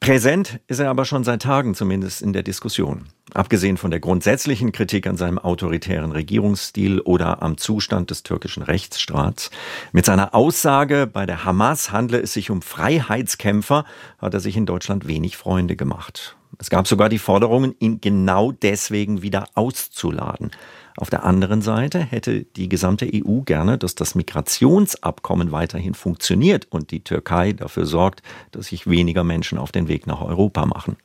Präsent 0.00 0.60
ist 0.66 0.80
er 0.80 0.90
aber 0.90 1.04
schon 1.04 1.24
seit 1.24 1.42
Tagen 1.42 1.74
zumindest 1.74 2.22
in 2.22 2.32
der 2.32 2.42
Diskussion. 2.42 3.06
Abgesehen 3.34 3.76
von 3.76 3.90
der 3.90 4.00
grundsätzlichen 4.00 4.72
Kritik 4.72 5.06
an 5.06 5.16
seinem 5.16 5.38
autoritären 5.38 6.12
Regierungsstil 6.12 7.00
oder 7.00 7.42
am 7.42 7.58
Zustand 7.58 8.10
des 8.10 8.22
türkischen 8.22 8.62
Rechtsstaats. 8.62 9.50
Mit 9.92 10.06
seiner 10.06 10.34
Aussage, 10.34 11.06
bei 11.06 11.26
der 11.26 11.44
Hamas 11.44 11.92
handle 11.92 12.20
es 12.20 12.32
sich 12.32 12.50
um 12.50 12.62
Freiheitskämpfer, 12.62 13.84
hat 14.18 14.34
er 14.34 14.40
sich 14.40 14.56
in 14.56 14.66
Deutschland 14.66 15.06
wenig 15.06 15.36
Freunde 15.36 15.76
gemacht. 15.76 16.37
Es 16.58 16.70
gab 16.70 16.88
sogar 16.88 17.08
die 17.08 17.18
Forderungen, 17.18 17.74
ihn 17.78 18.00
genau 18.00 18.50
deswegen 18.50 19.22
wieder 19.22 19.48
auszuladen. 19.54 20.50
Auf 20.96 21.08
der 21.08 21.24
anderen 21.24 21.62
Seite 21.62 22.00
hätte 22.00 22.42
die 22.42 22.68
gesamte 22.68 23.08
EU 23.14 23.42
gerne, 23.42 23.78
dass 23.78 23.94
das 23.94 24.16
Migrationsabkommen 24.16 25.52
weiterhin 25.52 25.94
funktioniert 25.94 26.66
und 26.70 26.90
die 26.90 27.04
Türkei 27.04 27.52
dafür 27.52 27.86
sorgt, 27.86 28.22
dass 28.50 28.66
sich 28.66 28.88
weniger 28.88 29.22
Menschen 29.22 29.58
auf 29.58 29.70
den 29.70 29.86
Weg 29.86 30.08
nach 30.08 30.20
Europa 30.20 30.66
machen. 30.66 30.96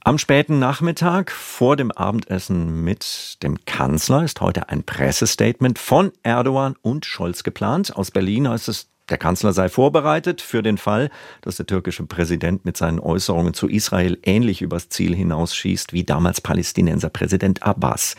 Am 0.00 0.18
späten 0.18 0.58
Nachmittag 0.58 1.30
vor 1.30 1.76
dem 1.76 1.92
Abendessen 1.92 2.82
mit 2.82 3.38
dem 3.42 3.64
Kanzler 3.64 4.24
ist 4.24 4.40
heute 4.40 4.68
ein 4.68 4.84
Pressestatement 4.84 5.78
von 5.78 6.12
Erdogan 6.22 6.76
und 6.82 7.06
Scholz 7.06 7.42
geplant. 7.42 7.96
Aus 7.96 8.10
Berlin 8.10 8.48
heißt 8.48 8.68
es, 8.68 8.88
der 9.08 9.18
Kanzler 9.18 9.52
sei 9.52 9.68
vorbereitet 9.68 10.40
für 10.40 10.62
den 10.62 10.78
Fall, 10.78 11.10
dass 11.42 11.56
der 11.56 11.66
türkische 11.66 12.04
Präsident 12.06 12.64
mit 12.64 12.76
seinen 12.76 12.98
Äußerungen 12.98 13.54
zu 13.54 13.68
Israel 13.68 14.18
ähnlich 14.22 14.62
übers 14.62 14.88
Ziel 14.88 15.14
hinausschießt 15.14 15.92
wie 15.92 16.04
damals 16.04 16.40
Palästinenser 16.40 17.10
Präsident 17.10 17.62
Abbas. 17.62 18.16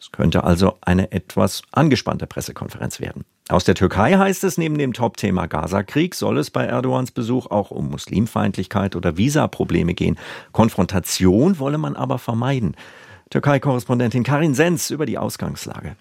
Es 0.00 0.10
könnte 0.10 0.42
also 0.44 0.78
eine 0.80 1.12
etwas 1.12 1.62
angespannte 1.70 2.26
Pressekonferenz 2.26 2.98
werden. 2.98 3.24
Aus 3.48 3.64
der 3.64 3.74
Türkei 3.74 4.14
heißt 4.14 4.42
es, 4.44 4.56
neben 4.56 4.78
dem 4.78 4.94
Top-Thema 4.94 5.46
Gaza-Krieg 5.46 6.14
soll 6.14 6.38
es 6.38 6.50
bei 6.50 6.64
Erdogans 6.64 7.10
Besuch 7.10 7.46
auch 7.46 7.70
um 7.70 7.90
Muslimfeindlichkeit 7.90 8.96
oder 8.96 9.16
Visaprobleme 9.16 9.94
gehen. 9.94 10.18
Konfrontation 10.52 11.58
wolle 11.58 11.78
man 11.78 11.94
aber 11.94 12.18
vermeiden. 12.18 12.74
Türkei-Korrespondentin 13.30 14.24
Karin 14.24 14.54
Sens 14.54 14.90
über 14.90 15.06
die 15.06 15.18
Ausgangslage. 15.18 15.96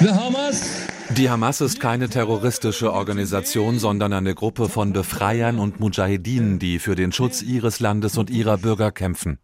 The 0.00 0.10
Hamas 0.10 0.77
die 1.10 1.30
Hamas 1.30 1.60
ist 1.60 1.80
keine 1.80 2.08
terroristische 2.08 2.92
Organisation, 2.92 3.78
sondern 3.78 4.12
eine 4.12 4.34
Gruppe 4.34 4.68
von 4.68 4.92
Befreiern 4.92 5.58
und 5.58 5.80
Mujahedinen, 5.80 6.58
die 6.58 6.78
für 6.78 6.94
den 6.94 7.12
Schutz 7.12 7.42
ihres 7.42 7.80
Landes 7.80 8.18
und 8.18 8.30
ihrer 8.30 8.58
Bürger 8.58 8.92
kämpfen. 8.92 9.38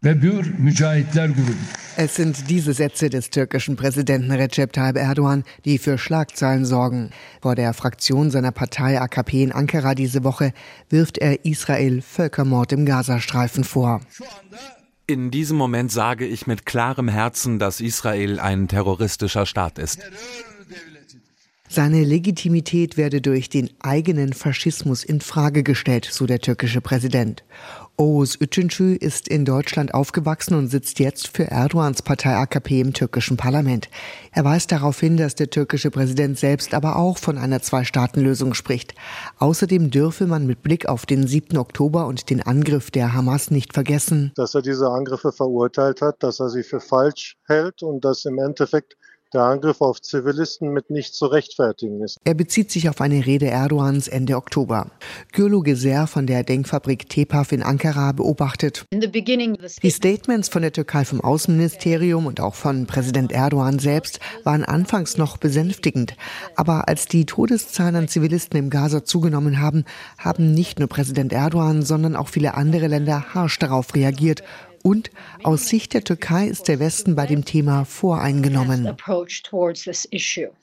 Es 1.97 2.15
sind 2.15 2.49
diese 2.49 2.73
Sätze 2.73 3.09
des 3.09 3.29
türkischen 3.29 3.75
Präsidenten 3.75 4.31
Recep 4.31 4.73
Tayyip 4.73 4.97
Erdogan, 4.97 5.43
die 5.63 5.77
für 5.77 5.97
Schlagzeilen 5.97 6.65
sorgen. 6.65 7.09
Vor 7.41 7.55
der 7.55 7.73
Fraktion 7.73 8.31
seiner 8.31 8.51
Partei 8.51 8.99
AKP 8.99 9.43
in 9.43 9.51
Ankara 9.51 9.95
diese 9.95 10.23
Woche 10.23 10.53
wirft 10.89 11.17
er 11.17 11.45
Israel 11.45 12.01
Völkermord 12.01 12.71
im 12.73 12.85
Gazastreifen 12.85 13.63
vor. 13.63 14.01
In 15.07 15.29
diesem 15.29 15.57
Moment 15.57 15.91
sage 15.91 16.25
ich 16.25 16.47
mit 16.47 16.65
klarem 16.65 17.07
Herzen, 17.07 17.59
dass 17.59 17.79
Israel 17.79 18.39
ein 18.39 18.67
terroristischer 18.67 19.45
Staat 19.45 19.77
ist. 19.77 19.99
Seine 21.75 22.05
Legitimität 22.05 22.95
werde 22.95 23.19
durch 23.19 23.49
den 23.49 23.69
eigenen 23.81 24.31
Faschismus 24.31 25.03
in 25.03 25.19
Frage 25.19 25.61
gestellt, 25.61 26.07
so 26.09 26.25
der 26.25 26.39
türkische 26.39 26.79
Präsident. 26.79 27.43
Oğuz 27.97 28.37
Üçüncü 28.39 28.95
ist 28.95 29.27
in 29.27 29.43
Deutschland 29.43 29.93
aufgewachsen 29.93 30.55
und 30.55 30.69
sitzt 30.69 30.99
jetzt 30.99 31.27
für 31.27 31.43
Erdogans 31.43 32.01
Partei 32.01 32.33
AKP 32.37 32.79
im 32.79 32.93
türkischen 32.93 33.35
Parlament. 33.35 33.89
Er 34.31 34.45
weist 34.45 34.71
darauf 34.71 35.01
hin, 35.01 35.17
dass 35.17 35.35
der 35.35 35.49
türkische 35.49 35.91
Präsident 35.91 36.39
selbst 36.39 36.73
aber 36.73 36.95
auch 36.95 37.17
von 37.17 37.37
einer 37.37 37.61
Zwei-Staaten-Lösung 37.61 38.53
spricht. 38.53 38.95
Außerdem 39.39 39.91
dürfe 39.91 40.27
man 40.27 40.47
mit 40.47 40.61
Blick 40.61 40.87
auf 40.87 41.05
den 41.05 41.27
7. 41.27 41.57
Oktober 41.57 42.07
und 42.07 42.29
den 42.29 42.41
Angriff 42.41 42.89
der 42.89 43.11
Hamas 43.11 43.51
nicht 43.51 43.73
vergessen, 43.73 44.31
dass 44.37 44.55
er 44.55 44.61
diese 44.61 44.89
Angriffe 44.89 45.33
verurteilt 45.33 46.01
hat, 46.01 46.23
dass 46.23 46.39
er 46.39 46.47
sie 46.47 46.63
für 46.63 46.79
falsch 46.79 47.35
hält 47.47 47.83
und 47.83 48.05
dass 48.05 48.23
im 48.23 48.39
Endeffekt 48.39 48.95
der 49.35 49.43
Angriff 49.43 49.81
auf 49.81 50.01
Zivilisten 50.01 50.71
mit 50.71 50.89
nicht 50.89 51.13
zu 51.13 51.27
rechtfertigen 51.27 52.01
ist. 52.01 52.17
Er 52.23 52.33
bezieht 52.33 52.71
sich 52.71 52.89
auf 52.89 53.01
eine 53.01 53.25
Rede 53.25 53.47
Erdogans 53.47 54.07
Ende 54.07 54.37
Oktober. 54.37 54.89
Gürlu 55.33 55.61
Geser 55.61 56.07
von 56.07 56.25
der 56.25 56.43
Denkfabrik 56.43 57.09
TEPAF 57.09 57.51
in 57.51 57.61
Ankara 57.61 58.13
beobachtet. 58.13 58.85
Die 58.91 59.91
Statements 59.91 60.49
von 60.49 60.61
der 60.61 60.71
Türkei 60.71 61.05
vom 61.05 61.21
Außenministerium 61.21 62.25
und 62.25 62.39
auch 62.39 62.55
von 62.55 62.87
Präsident 62.87 63.31
Erdogan 63.31 63.79
selbst 63.79 64.19
waren 64.43 64.63
anfangs 64.63 65.17
noch 65.17 65.37
besänftigend. 65.37 66.15
Aber 66.55 66.87
als 66.87 67.07
die 67.07 67.25
Todeszahlen 67.25 67.95
an 67.95 68.07
Zivilisten 68.07 68.57
im 68.57 68.69
Gaza 68.69 69.03
zugenommen 69.03 69.59
haben, 69.59 69.83
haben 70.17 70.53
nicht 70.53 70.79
nur 70.79 70.87
Präsident 70.87 71.33
Erdogan, 71.33 71.81
sondern 71.81 72.15
auch 72.15 72.29
viele 72.29 72.53
andere 72.53 72.87
Länder 72.87 73.33
harsch 73.33 73.59
darauf 73.59 73.93
reagiert 73.95 74.43
und 74.85 75.09
aus 75.43 75.67
Sicht 75.67 75.95
der 75.95 76.03
Türkei 76.03 76.45
ist 76.45 76.67
der 76.67 76.79
Westen 76.79 77.15
bei 77.15 77.25
dem 77.25 77.43
Thema 77.43 77.85
voreingenommen. 77.85 78.95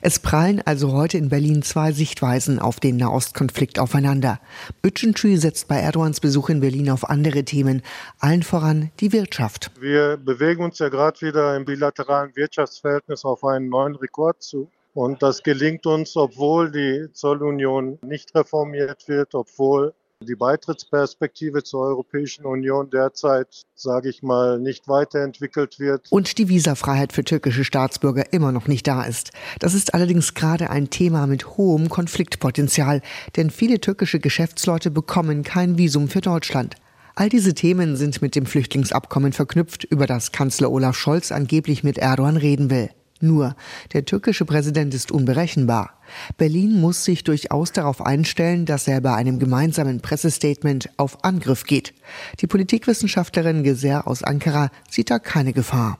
Es 0.00 0.18
prallen 0.20 0.62
also 0.64 0.92
heute 0.92 1.18
in 1.18 1.28
Berlin 1.28 1.62
zwei 1.62 1.90
Sichtweisen 1.90 2.60
auf 2.60 2.78
den 2.78 2.98
Nahostkonflikt 2.98 3.80
aufeinander. 3.80 4.38
Bütschentschü 4.80 5.36
setzt 5.38 5.66
bei 5.66 5.80
Erdogans 5.80 6.20
Besuch 6.20 6.50
in 6.50 6.60
Berlin 6.60 6.90
auf 6.90 7.10
andere 7.10 7.42
Themen, 7.42 7.82
allen 8.20 8.44
voran 8.44 8.92
die 9.00 9.12
Wirtschaft. 9.12 9.72
Wir 9.80 10.16
bewegen 10.16 10.62
uns 10.62 10.78
ja 10.78 10.88
gerade 10.88 11.20
wieder 11.20 11.56
im 11.56 11.64
bilateralen 11.64 12.36
Wirtschaftsverhältnis 12.36 13.24
auf 13.24 13.42
einen 13.42 13.70
neuen 13.70 13.96
Rekord 13.96 14.40
zu. 14.40 14.70
Und 14.94 15.22
das 15.22 15.42
gelingt 15.42 15.84
uns, 15.86 16.16
obwohl 16.16 16.70
die 16.70 17.08
Zollunion 17.12 17.98
nicht 18.02 18.34
reformiert 18.36 19.08
wird, 19.08 19.34
obwohl 19.34 19.94
die 20.22 20.34
Beitrittsperspektive 20.34 21.62
zur 21.62 21.82
Europäischen 21.82 22.44
Union 22.44 22.90
derzeit, 22.90 23.64
sage 23.74 24.08
ich 24.08 24.22
mal, 24.22 24.58
nicht 24.58 24.88
weiterentwickelt 24.88 25.78
wird. 25.78 26.10
Und 26.10 26.38
die 26.38 26.48
Visafreiheit 26.48 27.12
für 27.12 27.24
türkische 27.24 27.64
Staatsbürger 27.64 28.32
immer 28.32 28.52
noch 28.52 28.68
nicht 28.68 28.86
da 28.86 29.02
ist. 29.02 29.32
Das 29.58 29.74
ist 29.74 29.94
allerdings 29.94 30.34
gerade 30.34 30.70
ein 30.70 30.90
Thema 30.90 31.26
mit 31.26 31.56
hohem 31.56 31.88
Konfliktpotenzial, 31.88 33.02
denn 33.36 33.50
viele 33.50 33.80
türkische 33.80 34.20
Geschäftsleute 34.20 34.90
bekommen 34.90 35.42
kein 35.42 35.78
Visum 35.78 36.08
für 36.08 36.20
Deutschland. 36.20 36.76
All 37.14 37.28
diese 37.28 37.52
Themen 37.52 37.96
sind 37.96 38.22
mit 38.22 38.34
dem 38.34 38.46
Flüchtlingsabkommen 38.46 39.32
verknüpft, 39.32 39.84
über 39.84 40.06
das 40.06 40.32
Kanzler 40.32 40.70
Olaf 40.70 40.96
Scholz 40.96 41.30
angeblich 41.30 41.84
mit 41.84 41.98
Erdogan 41.98 42.38
reden 42.38 42.70
will. 42.70 42.90
Nur, 43.20 43.54
der 43.92 44.04
türkische 44.04 44.44
Präsident 44.44 44.94
ist 44.94 45.12
unberechenbar. 45.12 45.92
Berlin 46.36 46.80
muss 46.80 47.04
sich 47.04 47.24
durchaus 47.24 47.72
darauf 47.72 48.04
einstellen, 48.04 48.66
dass 48.66 48.88
er 48.88 49.00
bei 49.00 49.14
einem 49.14 49.38
gemeinsamen 49.38 50.00
Pressestatement 50.00 50.90
auf 50.96 51.24
Angriff 51.24 51.64
geht. 51.64 51.94
Die 52.40 52.46
Politikwissenschaftlerin 52.46 53.62
Geser 53.62 54.06
aus 54.06 54.22
Ankara 54.22 54.70
sieht 54.90 55.10
da 55.10 55.18
keine 55.18 55.52
Gefahr. 55.52 55.98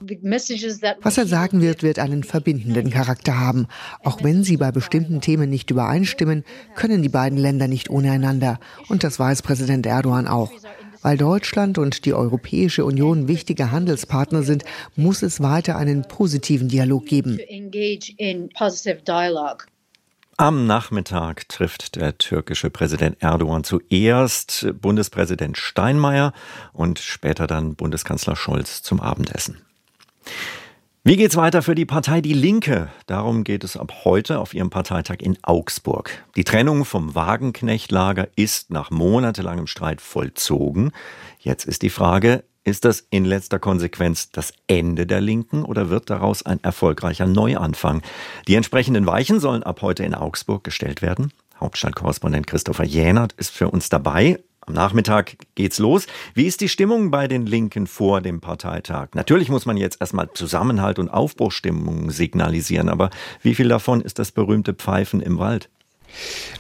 Was 1.03 1.19
er 1.19 1.27
sagen 1.27 1.61
wird, 1.61 1.83
wird 1.83 1.99
einen 1.99 2.25
verbindenden 2.25 2.91
Charakter 2.91 3.39
haben. 3.39 3.67
Auch 4.03 4.23
wenn 4.23 4.45
sie 4.45 4.57
bei 4.57 4.73
bestimmten 4.73 5.21
Themen 5.21 5.51
nicht 5.51 5.71
übereinstimmen, 5.71 6.45
können 6.75 7.03
die 7.03 7.09
beiden 7.09 7.39
Länder 7.39 7.69
nicht 7.69 7.91
ohne 7.91 8.11
einander. 8.13 8.59
Und 8.89 9.05
das 9.05 9.19
weiß 9.19 9.43
Präsident 9.43 9.87
Erdogan 9.87 10.29
auch. 10.29 10.51
Weil 11.03 11.17
Deutschland 11.17 11.79
und 11.79 12.05
die 12.05 12.15
Europäische 12.15 12.85
Union 12.85 13.27
wichtige 13.27 13.73
Handelspartner 13.73 14.45
sind, 14.45 14.65
muss 14.95 15.23
es 15.23 15.41
weiter 15.41 15.77
einen 15.77 16.03
positiven 16.03 16.69
Dialog 16.69 17.07
geben. 17.07 17.41
Am 20.39 20.67
Nachmittag 20.67 21.47
trifft 21.49 21.97
der 21.97 22.17
türkische 22.17 22.71
Präsident 22.71 23.23
Erdogan 23.23 23.65
zuerst 23.65 24.67
Bundespräsident 24.81 25.59
Steinmeier 25.59 26.33
und 26.73 26.99
später 26.99 27.47
dann 27.47 27.75
Bundeskanzler 27.77 28.35
Scholz 28.35 28.83
zum 28.83 29.01
Abendessen. 29.01 29.61
Wie 31.05 31.17
geht's 31.17 31.37
weiter 31.37 31.63
für 31.63 31.75
die 31.75 31.85
Partei 31.85 32.21
Die 32.21 32.33
Linke? 32.33 32.89
Darum 33.07 33.45
geht 33.45 33.63
es 33.63 33.77
ab 33.77 33.93
heute 34.05 34.39
auf 34.39 34.55
ihrem 34.55 34.71
Parteitag 34.71 35.17
in 35.19 35.37
Augsburg. 35.43 36.25
Die 36.37 36.45
Trennung 36.45 36.85
vom 36.85 37.15
Wagenknechtlager 37.15 38.29
ist 38.35 38.71
nach 38.71 38.91
monatelangem 38.91 39.67
Streit 39.67 40.01
vollzogen. 40.01 40.93
Jetzt 41.41 41.67
ist 41.67 41.83
die 41.83 41.91
Frage, 41.91 42.45
ist 42.65 42.85
das 42.85 43.07
in 43.11 43.25
letzter 43.25 43.59
Konsequenz 43.59 44.31
das 44.31 44.53
Ende 44.67 45.07
der 45.07 45.21
Linken 45.21 45.65
oder 45.65 45.91
wird 45.91 46.11
daraus 46.11 46.45
ein 46.45 46.63
erfolgreicher 46.63 47.27
Neuanfang? 47.27 48.03
Die 48.47 48.55
entsprechenden 48.55 49.07
Weichen 49.07 49.41
sollen 49.41 49.63
ab 49.63 49.83
heute 49.83 50.05
in 50.05 50.15
Augsburg 50.15 50.65
gestellt 50.65 51.03
werden. 51.03 51.33
Hauptstadtkorrespondent 51.59 52.47
Christopher 52.47 52.85
Jähnert 52.85 53.33
ist 53.33 53.51
für 53.51 53.71
uns 53.71 53.89
dabei. 53.89 54.39
Am 54.65 54.75
Nachmittag 54.75 55.39
geht's 55.57 55.81
los. 55.81 56.07
Wie 56.35 56.47
ist 56.47 56.61
die 56.61 56.69
Stimmung 56.69 57.11
bei 57.11 57.27
den 57.27 57.47
Linken 57.47 57.89
vor 57.89 58.21
dem 58.21 58.41
Parteitag? 58.41 59.09
Natürlich 59.15 59.49
muss 59.49 59.67
man 59.67 59.77
jetzt 59.77 60.01
erstmal 60.01 60.31
Zusammenhalt 60.35 61.01
und 61.01 61.09
Aufbruchstimmung 61.09 62.13
signalisieren, 62.13 62.89
aber 62.89 63.11
wie 63.43 63.57
viel 63.57 63.69
davon 63.69 64.01
ist 64.03 64.21
das 64.21 64.31
berühmte 64.31 64.73
Pfeifen 64.73 65.21
im 65.21 65.41
Wald? 65.41 65.69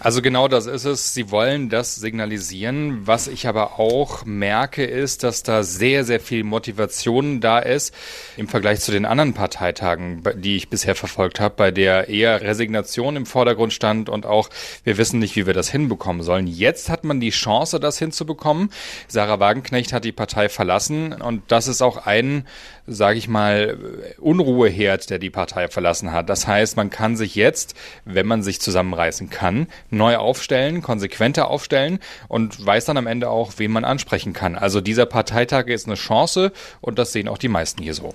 Also 0.01 0.23
genau 0.23 0.49
das 0.49 0.67
ist 0.67 0.85
es. 0.85 1.15
Sie 1.15 1.31
wollen 1.31 1.69
das 1.69 1.97
signalisieren. 1.97 3.07
Was 3.07 3.29
ich 3.29 3.47
aber 3.47 3.79
auch 3.79 4.25
merke, 4.25 4.85
ist, 4.85 5.23
dass 5.23 5.43
da 5.43 5.63
sehr, 5.63 6.05
sehr 6.05 6.21
viel 6.21 6.45
Motivation 6.45 7.41
da 7.41 7.59
ist 7.59 7.95
im 8.37 8.49
Vergleich 8.49 8.81
zu 8.81 8.93
den 8.93 9.05
anderen 9.05 9.35
Parteitagen, 9.35 10.23
die 10.37 10.57
ich 10.57 10.69
bisher 10.69 10.95
verfolgt 10.95 11.41
habe, 11.41 11.55
bei 11.57 11.71
der 11.71 12.09
eher 12.09 12.41
Resignation 12.41 13.17
im 13.17 13.27
Vordergrund 13.27 13.73
stand 13.73 14.09
und 14.09 14.27
auch 14.27 14.49
wir 14.85 14.99
wissen 14.99 15.19
nicht, 15.19 15.37
wie 15.37 15.47
wir 15.47 15.55
das 15.55 15.71
hinbekommen 15.71 16.23
sollen. 16.23 16.47
Jetzt 16.47 16.89
hat 16.89 17.05
man 17.05 17.21
die 17.21 17.31
Chance, 17.31 17.81
das 17.81 17.99
hinzubekommen. 17.99 18.71
Sarah 19.09 19.41
Wagenknecht 19.41 19.93
hat 19.93 20.05
die 20.05 20.13
Partei 20.13 20.49
verlassen 20.49 21.13
und 21.13 21.43
das 21.49 21.69
ist 21.69 21.83
auch 21.83 22.07
ein, 22.07 22.47
sage 22.87 23.19
ich 23.19 23.29
mal, 23.29 23.79
Unruheherd, 24.19 25.11
der 25.11 25.19
die 25.19 25.31
Partei 25.31 25.69
verlassen 25.69 26.13
hat. 26.13 26.29
Das 26.29 26.47
heißt, 26.47 26.77
man 26.77 26.91
kann 26.91 27.17
sich 27.17 27.35
jetzt, 27.35 27.75
wenn 28.05 28.27
man 28.27 28.43
sich 28.43 28.61
zusammenreißen 28.61 29.31
kann, 29.31 29.42
kann, 29.43 29.67
neu 29.91 30.19
aufstellen, 30.19 30.83
konsequenter 30.83 31.49
aufstellen 31.49 31.99
und 32.29 32.65
weiß 32.65 32.85
dann 32.85 32.97
am 32.97 33.09
Ende 33.09 33.29
auch, 33.29 33.55
wen 33.57 33.73
man 33.73 33.85
ansprechen 33.85 34.33
kann. 34.33 34.55
Also 34.55 34.81
dieser 34.81 35.05
Parteitag 35.05 35.67
ist 35.67 35.87
eine 35.87 35.97
Chance 35.97 36.53
und 36.81 36.97
das 37.01 37.11
sehen 37.11 37.27
auch 37.27 37.39
die 37.39 37.49
meisten 37.49 37.83
hier 37.83 37.95
so. 37.95 38.15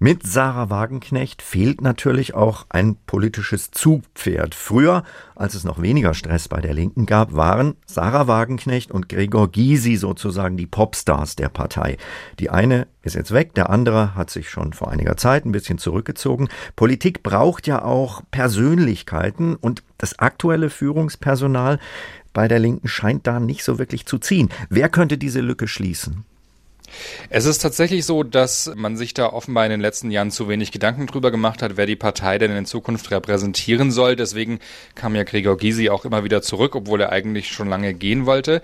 Mit 0.00 0.26
Sarah 0.26 0.70
Wagenknecht 0.70 1.40
fehlt 1.40 1.80
natürlich 1.80 2.34
auch 2.34 2.66
ein 2.68 2.96
politisches 3.06 3.70
Zugpferd. 3.70 4.56
Früher, 4.56 5.04
als 5.36 5.54
es 5.54 5.62
noch 5.62 5.80
weniger 5.80 6.14
Stress 6.14 6.48
bei 6.48 6.60
der 6.60 6.74
Linken 6.74 7.06
gab, 7.06 7.34
waren 7.34 7.76
Sarah 7.86 8.26
Wagenknecht 8.26 8.90
und 8.90 9.08
Gregor 9.08 9.52
Gysi 9.52 9.96
sozusagen 9.96 10.56
die 10.56 10.66
Popstars 10.66 11.36
der 11.36 11.48
Partei. 11.48 11.96
Die 12.40 12.50
eine 12.50 12.88
ist 13.02 13.14
jetzt 13.14 13.32
weg, 13.32 13.54
der 13.54 13.70
andere 13.70 14.16
hat 14.16 14.30
sich 14.30 14.50
schon 14.50 14.72
vor 14.72 14.90
einiger 14.90 15.16
Zeit 15.16 15.44
ein 15.44 15.52
bisschen 15.52 15.78
zurückgezogen. 15.78 16.48
Politik 16.74 17.22
braucht 17.22 17.68
ja 17.68 17.82
auch 17.82 18.22
Persönlichkeiten 18.32 19.54
und 19.54 19.84
das 19.98 20.18
aktuelle 20.18 20.70
Führungspersonal 20.70 21.78
bei 22.32 22.48
der 22.48 22.58
Linken 22.58 22.88
scheint 22.88 23.28
da 23.28 23.38
nicht 23.38 23.62
so 23.62 23.78
wirklich 23.78 24.06
zu 24.06 24.18
ziehen. 24.18 24.48
Wer 24.68 24.88
könnte 24.88 25.18
diese 25.18 25.40
Lücke 25.40 25.68
schließen? 25.68 26.24
Es 27.30 27.44
ist 27.44 27.58
tatsächlich 27.58 28.04
so, 28.04 28.22
dass 28.22 28.70
man 28.74 28.96
sich 28.96 29.14
da 29.14 29.26
offenbar 29.32 29.64
in 29.64 29.70
den 29.70 29.80
letzten 29.80 30.10
Jahren 30.10 30.30
zu 30.30 30.48
wenig 30.48 30.72
Gedanken 30.72 31.06
drüber 31.06 31.30
gemacht 31.30 31.62
hat, 31.62 31.76
wer 31.76 31.86
die 31.86 31.96
Partei 31.96 32.38
denn 32.38 32.54
in 32.56 32.66
Zukunft 32.66 33.10
repräsentieren 33.10 33.90
soll. 33.90 34.16
Deswegen 34.16 34.60
kam 34.94 35.14
ja 35.14 35.24
Gregor 35.24 35.56
Gysi 35.56 35.88
auch 35.88 36.04
immer 36.04 36.24
wieder 36.24 36.42
zurück, 36.42 36.74
obwohl 36.74 37.00
er 37.00 37.12
eigentlich 37.12 37.48
schon 37.48 37.68
lange 37.68 37.94
gehen 37.94 38.26
wollte. 38.26 38.62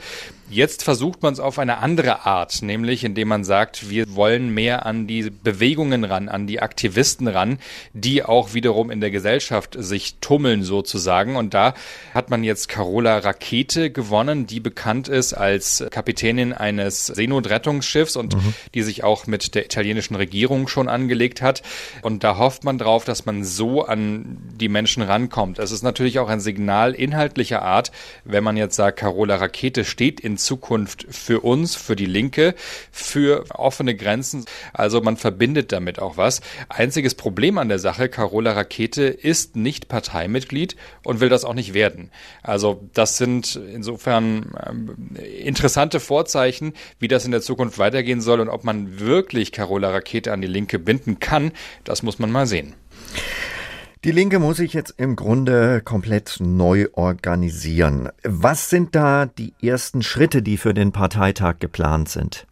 Jetzt 0.53 0.83
versucht 0.83 1.23
man 1.23 1.33
es 1.33 1.39
auf 1.39 1.61
eine 1.61 1.79
andere 1.79 2.27
Art, 2.27 2.63
nämlich 2.63 3.05
indem 3.05 3.29
man 3.29 3.45
sagt, 3.45 3.89
wir 3.89 4.17
wollen 4.17 4.53
mehr 4.53 4.85
an 4.85 5.07
die 5.07 5.31
Bewegungen 5.31 6.03
ran, 6.03 6.29
an 6.29 6.49
die 6.49 6.61
Aktivisten 6.61 7.29
ran, 7.29 7.61
die 7.93 8.25
auch 8.25 8.53
wiederum 8.53 8.91
in 8.91 9.01
der 9.01 9.13
Gesellschaft 9.13 9.77
sich 9.79 10.17
tummeln 10.21 10.65
sozusagen. 10.65 11.37
Und 11.37 11.55
da 11.55 11.75
hat 12.15 12.31
man 12.31 12.43
jetzt 12.43 12.69
Carola 12.69 13.19
Rakete 13.19 13.93
gewonnen, 13.93 14.49
die 14.49 14.59
bekannt 14.59 15.07
ist 15.07 15.35
als 15.35 15.85
Kapitänin 15.89 16.53
eines 16.53 17.07
Seenotrettungsschiffs 17.07 18.10
und 18.17 18.35
mhm. 18.35 18.55
die 18.75 18.83
sich 18.83 19.05
auch 19.05 19.27
mit 19.27 19.55
der 19.55 19.65
italienischen 19.65 20.15
Regierung 20.15 20.69
schon 20.69 20.89
angelegt 20.89 21.43
hat. 21.43 21.63
Und 22.03 22.25
da 22.25 22.39
hofft 22.39 22.65
man 22.65 22.79
drauf, 22.79 23.05
dass 23.05 23.27
man 23.27 23.45
so 23.45 23.85
an 23.85 24.39
die 24.61 24.69
Menschen 24.69 25.03
rankommt. 25.03 25.59
Es 25.59 25.71
ist 25.71 25.83
natürlich 25.83 26.19
auch 26.19 26.29
ein 26.29 26.41
Signal 26.41 26.95
inhaltlicher 26.95 27.63
Art, 27.63 27.93
wenn 28.25 28.45
man 28.45 28.57
jetzt 28.57 28.77
sagt, 28.77 28.99
Carola 28.99 29.37
Rakete 29.37 29.85
steht 29.85 30.21
in 30.21 30.37
Zukunft 30.37 31.07
für 31.11 31.41
uns, 31.41 31.77
für 31.77 31.97
die 31.97 32.07
Linke, 32.07 32.55
für 32.91 33.45
offene 33.51 33.95
Grenzen. 33.95 34.45
Also 34.73 35.01
man 35.01 35.17
verbindet 35.17 35.73
damit 35.73 35.99
auch 35.99 36.17
was. 36.17 36.41
Einziges 36.69 37.15
Problem 37.15 37.59
an 37.59 37.69
der 37.69 37.79
Sache, 37.79 38.09
Carola 38.09 38.53
Rakete 38.53 39.05
ist 39.05 39.57
nicht 39.57 39.89
Parteimitglied 39.89 40.77
und 41.05 41.21
will 41.21 41.29
das 41.29 41.45
auch 41.45 41.55
nicht 41.55 41.75
werden. 41.75 42.11
Also 42.43 42.89
das 42.95 43.17
sind 43.17 43.57
insofern 43.57 44.53
ähm, 44.67 45.17
interessante 45.17 46.01
Vorzeichen, 46.01 46.75
wie 46.99 47.09
das 47.09 47.25
in 47.25 47.31
der 47.31 47.41
Zukunft 47.41 47.79
weitergehen 48.01 48.21
soll 48.21 48.41
und 48.41 48.49
ob 48.49 48.65
man 48.65 48.99
wirklich 48.99 49.53
Carola 49.53 49.91
Rakete 49.91 50.33
an 50.33 50.41
die 50.41 50.49
Linke 50.49 50.79
binden 50.79 51.21
kann, 51.21 51.53
das 51.85 52.03
muss 52.03 52.19
man 52.19 52.31
mal 52.31 52.47
sehen. 52.47 52.75
Die 54.05 54.13
Linke 54.13 54.39
muss 54.39 54.57
sich 54.57 54.73
jetzt 54.73 54.95
im 54.97 55.15
Grunde 55.15 55.83
komplett 55.85 56.39
neu 56.41 56.87
organisieren. 56.95 58.09
Was 58.23 58.71
sind 58.71 58.95
da 58.95 59.27
die 59.27 59.53
ersten 59.63 60.03
Schritte, 60.03 60.41
die 60.41 60.57
für 60.57 60.73
den 60.73 60.93
Parteitag 60.93 61.57
geplant 61.61 62.09
sind? 62.09 62.47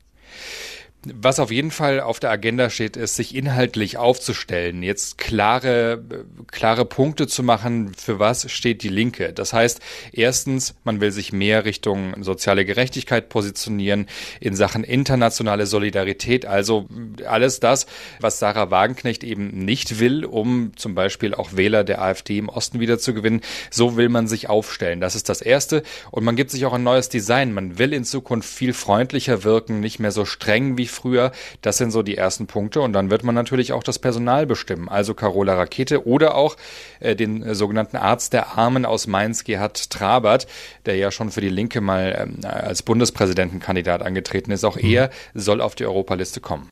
Was 1.05 1.39
auf 1.39 1.53
jeden 1.53 1.71
Fall 1.71 2.01
auf 2.01 2.19
der 2.19 2.31
Agenda 2.31 2.71
steht, 2.71 2.97
ist, 2.97 3.15
sich 3.15 3.37
inhaltlich 3.37 3.99
aufzustellen, 3.99 4.83
jetzt 4.83 5.17
klare, 5.17 6.03
klare 6.51 6.85
Punkte 6.85 7.29
zu 7.29 7.45
machen, 7.45 7.93
für 7.95 8.19
was 8.19 8.51
steht 8.51 8.83
die 8.83 8.89
Linke. 8.89 9.33
Das 9.33 9.53
heißt, 9.53 9.81
erstens, 10.13 10.75
man 10.83 11.01
will 11.01 11.13
sich 11.13 11.33
mehr 11.33 11.65
Richtung 11.65 12.21
soziale 12.25 12.65
Gerechtigkeit 12.65 13.29
positionieren, 13.29 14.07
in 14.41 14.57
Sachen 14.57 14.83
internationale 14.83 15.67
Solidarität, 15.67 16.47
also 16.47 16.89
alles 17.25 17.61
das, 17.61 17.87
was 18.19 18.41
Sarah 18.41 18.73
Wagenknecht 18.73 19.23
eben 19.23 19.51
nicht 19.65 20.01
will, 20.01 20.25
um 20.25 20.73
zum 20.75 20.97
Beispiel 20.97 21.33
auch 21.33 21.57
Wähler 21.57 21.85
der 21.85 22.03
AfD 22.03 22.39
im 22.39 22.49
Osten 22.49 22.81
wieder 22.81 22.99
zu 22.99 23.15
gewinnen. 23.15 23.43
So 23.71 23.97
will 23.97 24.09
man 24.09 24.27
sich 24.27 24.49
aufstellen. 24.49 25.01
Das 25.01 25.15
ist 25.15 25.29
das 25.29 25.43
Erste. 25.43 25.85
Und 26.11 26.25
man 26.25 26.35
gibt 26.35 26.51
sich 26.51 26.67
auch 26.67 26.73
ein 26.73 26.83
neues 26.83 27.09
Design. 27.09 27.53
Man 27.53 27.79
will 27.79 27.93
in 27.93 28.03
Zukunft 28.03 28.49
viel 28.49 28.73
freundlicher 28.73 29.45
wirken, 29.45 29.79
nicht 29.79 30.01
mehr 30.01 30.11
so 30.11 30.25
streng 30.25 30.77
wie 30.77 30.88
früher. 30.91 31.33
Das 31.63 31.79
sind 31.79 31.91
so 31.91 32.03
die 32.03 32.17
ersten 32.17 32.47
Punkte. 32.47 32.81
Und 32.81 32.93
dann 32.93 33.11
wird 33.11 33.25
man 33.25 33.35
natürlich 33.35 33.73
auch 33.73 33.83
das 33.83 33.99
Personal 33.99 34.47
bestimmen. 34.47 34.89
Also 34.89 35.15
Carola 35.15 35.55
Rakete 35.55 36.07
oder 36.07 36.35
auch 36.35 36.57
äh, 37.01 37.17
den 37.17 37.43
äh, 37.43 37.55
sogenannten 37.55 37.97
Arzt 37.97 38.33
der 38.33 38.59
Armen 38.59 38.85
aus 38.85 39.07
Mainz, 39.07 39.45
Gerhard 39.45 39.91
Trabert, 39.91 40.47
der 40.87 40.97
ja 40.97 41.11
schon 41.11 41.31
für 41.31 41.41
die 41.41 41.49
Linke 41.49 41.81
mal 41.81 42.17
ähm, 42.19 42.45
als 42.45 42.83
Bundespräsidentenkandidat 42.83 44.03
angetreten 44.03 44.51
ist. 44.51 44.65
Auch 44.65 44.77
mhm. 44.77 44.91
er 44.91 45.11
soll 45.35 45.61
auf 45.61 45.75
die 45.75 45.87
Europaliste 45.87 46.41
kommen. 46.41 46.71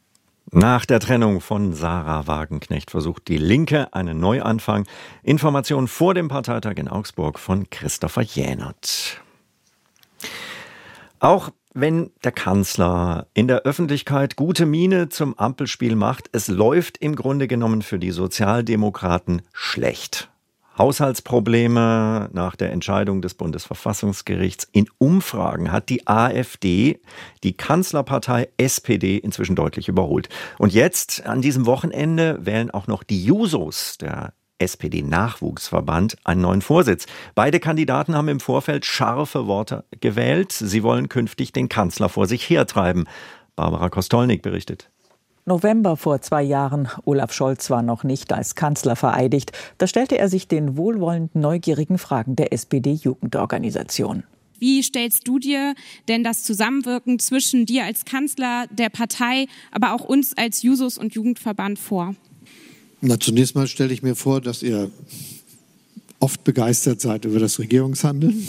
Nach 0.52 0.86
der 0.86 1.00
Trennung 1.00 1.40
von 1.40 1.72
Sarah 1.72 2.28
Wagenknecht 2.28 2.92
versucht 2.92 3.26
die 3.26 3.36
Linke 3.36 3.92
einen 3.92 4.20
Neuanfang. 4.20 4.86
Informationen 5.24 5.88
vor 5.88 6.14
dem 6.14 6.28
Parteitag 6.28 6.74
in 6.76 6.86
Augsburg 6.86 7.40
von 7.40 7.68
Christopher 7.68 8.22
Jänert. 8.22 9.20
Auch 11.18 11.50
wenn 11.76 12.10
der 12.24 12.32
Kanzler 12.32 13.26
in 13.34 13.48
der 13.48 13.62
Öffentlichkeit 13.62 14.36
gute 14.36 14.64
Miene 14.64 15.10
zum 15.10 15.38
Ampelspiel 15.38 15.94
macht, 15.94 16.30
es 16.32 16.48
läuft 16.48 16.96
im 16.98 17.14
Grunde 17.14 17.46
genommen 17.46 17.82
für 17.82 17.98
die 17.98 18.12
Sozialdemokraten 18.12 19.42
schlecht. 19.52 20.30
Haushaltsprobleme 20.78 22.30
nach 22.32 22.56
der 22.56 22.72
Entscheidung 22.72 23.20
des 23.20 23.34
Bundesverfassungsgerichts. 23.34 24.66
In 24.72 24.88
Umfragen 24.96 25.70
hat 25.70 25.90
die 25.90 26.06
AfD 26.06 26.98
die 27.42 27.56
Kanzlerpartei 27.56 28.48
SPD 28.56 29.18
inzwischen 29.18 29.56
deutlich 29.56 29.88
überholt. 29.88 30.30
Und 30.58 30.72
jetzt, 30.72 31.26
an 31.26 31.42
diesem 31.42 31.66
Wochenende, 31.66 32.38
wählen 32.44 32.70
auch 32.70 32.86
noch 32.86 33.02
die 33.02 33.22
Jusos 33.22 33.98
der 33.98 34.32
SPD-Nachwuchsverband 34.58 36.16
einen 36.24 36.40
neuen 36.42 36.62
Vorsitz. 36.62 37.06
Beide 37.34 37.60
Kandidaten 37.60 38.14
haben 38.14 38.28
im 38.28 38.40
Vorfeld 38.40 38.84
scharfe 38.84 39.46
Worte 39.46 39.84
gewählt. 40.00 40.52
Sie 40.52 40.82
wollen 40.82 41.08
künftig 41.08 41.52
den 41.52 41.68
Kanzler 41.68 42.08
vor 42.08 42.26
sich 42.26 42.48
hertreiben. 42.48 43.04
Barbara 43.54 43.88
Kostolnik 43.88 44.42
berichtet. 44.42 44.90
November 45.44 45.96
vor 45.96 46.20
zwei 46.22 46.42
Jahren. 46.42 46.88
Olaf 47.04 47.32
Scholz 47.32 47.70
war 47.70 47.82
noch 47.82 48.02
nicht 48.02 48.32
als 48.32 48.56
Kanzler 48.56 48.96
vereidigt. 48.96 49.52
Da 49.78 49.86
stellte 49.86 50.18
er 50.18 50.28
sich 50.28 50.48
den 50.48 50.76
wohlwollend 50.76 51.36
neugierigen 51.36 51.98
Fragen 51.98 52.34
der 52.34 52.52
SPD-Jugendorganisation. 52.52 54.24
Wie 54.58 54.82
stellst 54.82 55.28
du 55.28 55.38
dir 55.38 55.74
denn 56.08 56.24
das 56.24 56.42
Zusammenwirken 56.42 57.18
zwischen 57.18 57.66
dir 57.66 57.84
als 57.84 58.04
Kanzler, 58.04 58.66
der 58.70 58.88
Partei, 58.88 59.46
aber 59.70 59.94
auch 59.94 60.04
uns 60.04 60.36
als 60.36 60.62
Jusos 60.62 60.98
und 60.98 61.14
Jugendverband 61.14 61.78
vor? 61.78 62.14
Na, 63.00 63.18
zunächst 63.20 63.54
mal 63.54 63.66
stelle 63.66 63.92
ich 63.92 64.02
mir 64.02 64.16
vor, 64.16 64.40
dass 64.40 64.62
ihr 64.62 64.90
oft 66.18 66.44
begeistert 66.44 67.00
seid 67.00 67.24
über 67.24 67.38
das 67.38 67.58
Regierungshandeln. 67.58 68.42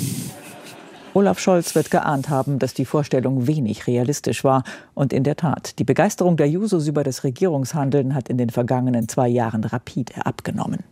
Olaf 1.13 1.39
Scholz 1.39 1.73
wird 1.73 1.89
geahnt 1.89 2.29
haben, 2.29 2.59
dass 2.59 2.75
die 2.75 2.85
Vorstellung 2.85 3.47
wenig 3.47 3.87
realistisch 3.87 4.43
war. 4.43 4.63
Und 4.93 5.13
in 5.13 5.23
der 5.23 5.35
Tat, 5.35 5.79
die 5.79 5.83
Begeisterung 5.83 6.37
der 6.37 6.47
Jusos 6.47 6.87
über 6.87 7.03
das 7.03 7.23
Regierungshandeln 7.23 8.13
hat 8.13 8.29
in 8.29 8.37
den 8.37 8.51
vergangenen 8.51 9.09
zwei 9.09 9.27
Jahren 9.27 9.63
rapide 9.63 10.25
abgenommen. 10.25 10.83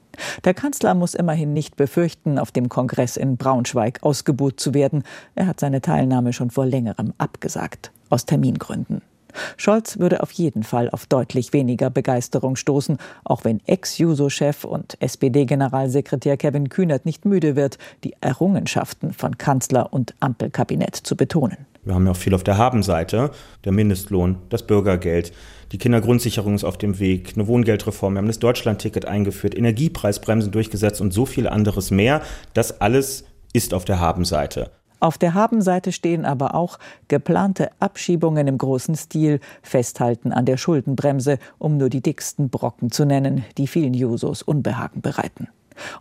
Der 0.43 0.53
Kanzler 0.53 0.95
muss 0.95 1.13
immerhin 1.13 1.53
nicht 1.53 1.75
befürchten, 1.75 2.39
auf 2.39 2.51
dem 2.51 2.69
Kongress 2.69 3.17
in 3.17 3.37
Braunschweig 3.37 4.01
ausgebuht 4.01 4.59
zu 4.59 4.73
werden. 4.73 5.03
Er 5.35 5.45
hat 5.45 5.59
seine 5.59 5.81
Teilnahme 5.81 6.33
schon 6.33 6.49
vor 6.49 6.65
längerem 6.65 7.13
abgesagt, 7.17 7.91
aus 8.09 8.25
Termingründen. 8.25 9.01
Scholz 9.57 9.99
würde 9.99 10.23
auf 10.23 10.31
jeden 10.31 10.63
Fall 10.63 10.89
auf 10.89 11.05
deutlich 11.05 11.53
weniger 11.53 11.89
Begeisterung 11.89 12.55
stoßen, 12.55 12.97
auch 13.23 13.43
wenn 13.43 13.61
Ex-Juso-Chef 13.65 14.63
und 14.63 14.97
SPD-Generalsekretär 15.01 16.37
Kevin 16.37 16.69
Kühnert 16.69 17.05
nicht 17.05 17.25
müde 17.25 17.55
wird, 17.55 17.77
die 18.03 18.13
Errungenschaften 18.21 19.13
von 19.13 19.37
Kanzler 19.37 19.93
und 19.93 20.13
Ampelkabinett 20.19 20.95
zu 20.95 21.15
betonen. 21.15 21.65
Wir 21.83 21.93
haben 21.93 22.05
ja 22.05 22.11
auch 22.11 22.17
viel 22.17 22.33
auf 22.33 22.43
der 22.43 22.57
Habenseite, 22.57 23.29
der 23.63 23.71
Mindestlohn, 23.71 24.37
das 24.49 24.65
Bürgergeld, 24.65 25.33
die 25.71 25.77
Kindergrundsicherung 25.77 26.55
ist 26.55 26.63
auf 26.63 26.77
dem 26.77 26.99
Weg, 26.99 27.33
eine 27.35 27.47
Wohngeldreform, 27.47 28.13
wir 28.13 28.19
haben 28.19 28.27
das 28.27 28.39
Deutschlandticket 28.39 29.05
eingeführt, 29.05 29.55
Energiepreisbremsen 29.55 30.51
durchgesetzt 30.51 31.01
und 31.01 31.13
so 31.13 31.25
viel 31.25 31.47
anderes 31.47 31.91
mehr. 31.91 32.21
Das 32.53 32.81
alles 32.81 33.25
ist 33.53 33.73
auf 33.73 33.85
der 33.85 33.99
Habenseite. 33.99 34.71
Auf 34.99 35.17
der 35.17 35.33
Habenseite 35.33 35.91
stehen 35.91 36.25
aber 36.25 36.55
auch 36.55 36.79
geplante 37.07 37.69
Abschiebungen 37.79 38.47
im 38.47 38.57
großen 38.57 38.95
Stil, 38.95 39.39
Festhalten 39.61 40.31
an 40.31 40.45
der 40.45 40.57
Schuldenbremse, 40.57 41.37
um 41.57 41.77
nur 41.77 41.89
die 41.89 42.01
dicksten 42.01 42.49
Brocken 42.49 42.91
zu 42.91 43.05
nennen, 43.05 43.45
die 43.57 43.67
vielen 43.67 43.93
Jusos 43.93 44.41
Unbehagen 44.41 45.01
bereiten. 45.01 45.47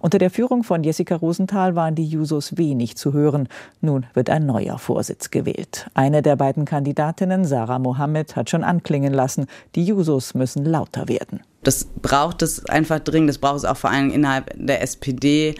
Unter 0.00 0.18
der 0.18 0.30
Führung 0.30 0.62
von 0.62 0.84
Jessica 0.84 1.16
Rosenthal 1.16 1.74
waren 1.74 1.94
die 1.94 2.06
Jusos 2.06 2.56
wenig 2.56 2.96
zu 2.96 3.12
hören. 3.12 3.48
Nun 3.80 4.06
wird 4.14 4.30
ein 4.30 4.46
neuer 4.46 4.78
Vorsitz 4.78 5.30
gewählt. 5.30 5.90
Eine 5.94 6.22
der 6.22 6.36
beiden 6.36 6.64
Kandidatinnen, 6.64 7.44
Sarah 7.44 7.78
Mohammed, 7.78 8.36
hat 8.36 8.50
schon 8.50 8.64
anklingen 8.64 9.12
lassen, 9.12 9.46
die 9.74 9.84
Jusos 9.84 10.34
müssen 10.34 10.64
lauter 10.64 11.08
werden. 11.08 11.40
Das 11.62 11.84
braucht 11.84 12.42
es 12.42 12.64
einfach 12.66 13.00
dringend. 13.00 13.30
Das 13.30 13.38
braucht 13.38 13.56
es 13.56 13.64
auch 13.64 13.76
vor 13.76 13.90
allem 13.90 14.10
innerhalb 14.10 14.54
der 14.54 14.82
SPD 14.82 15.54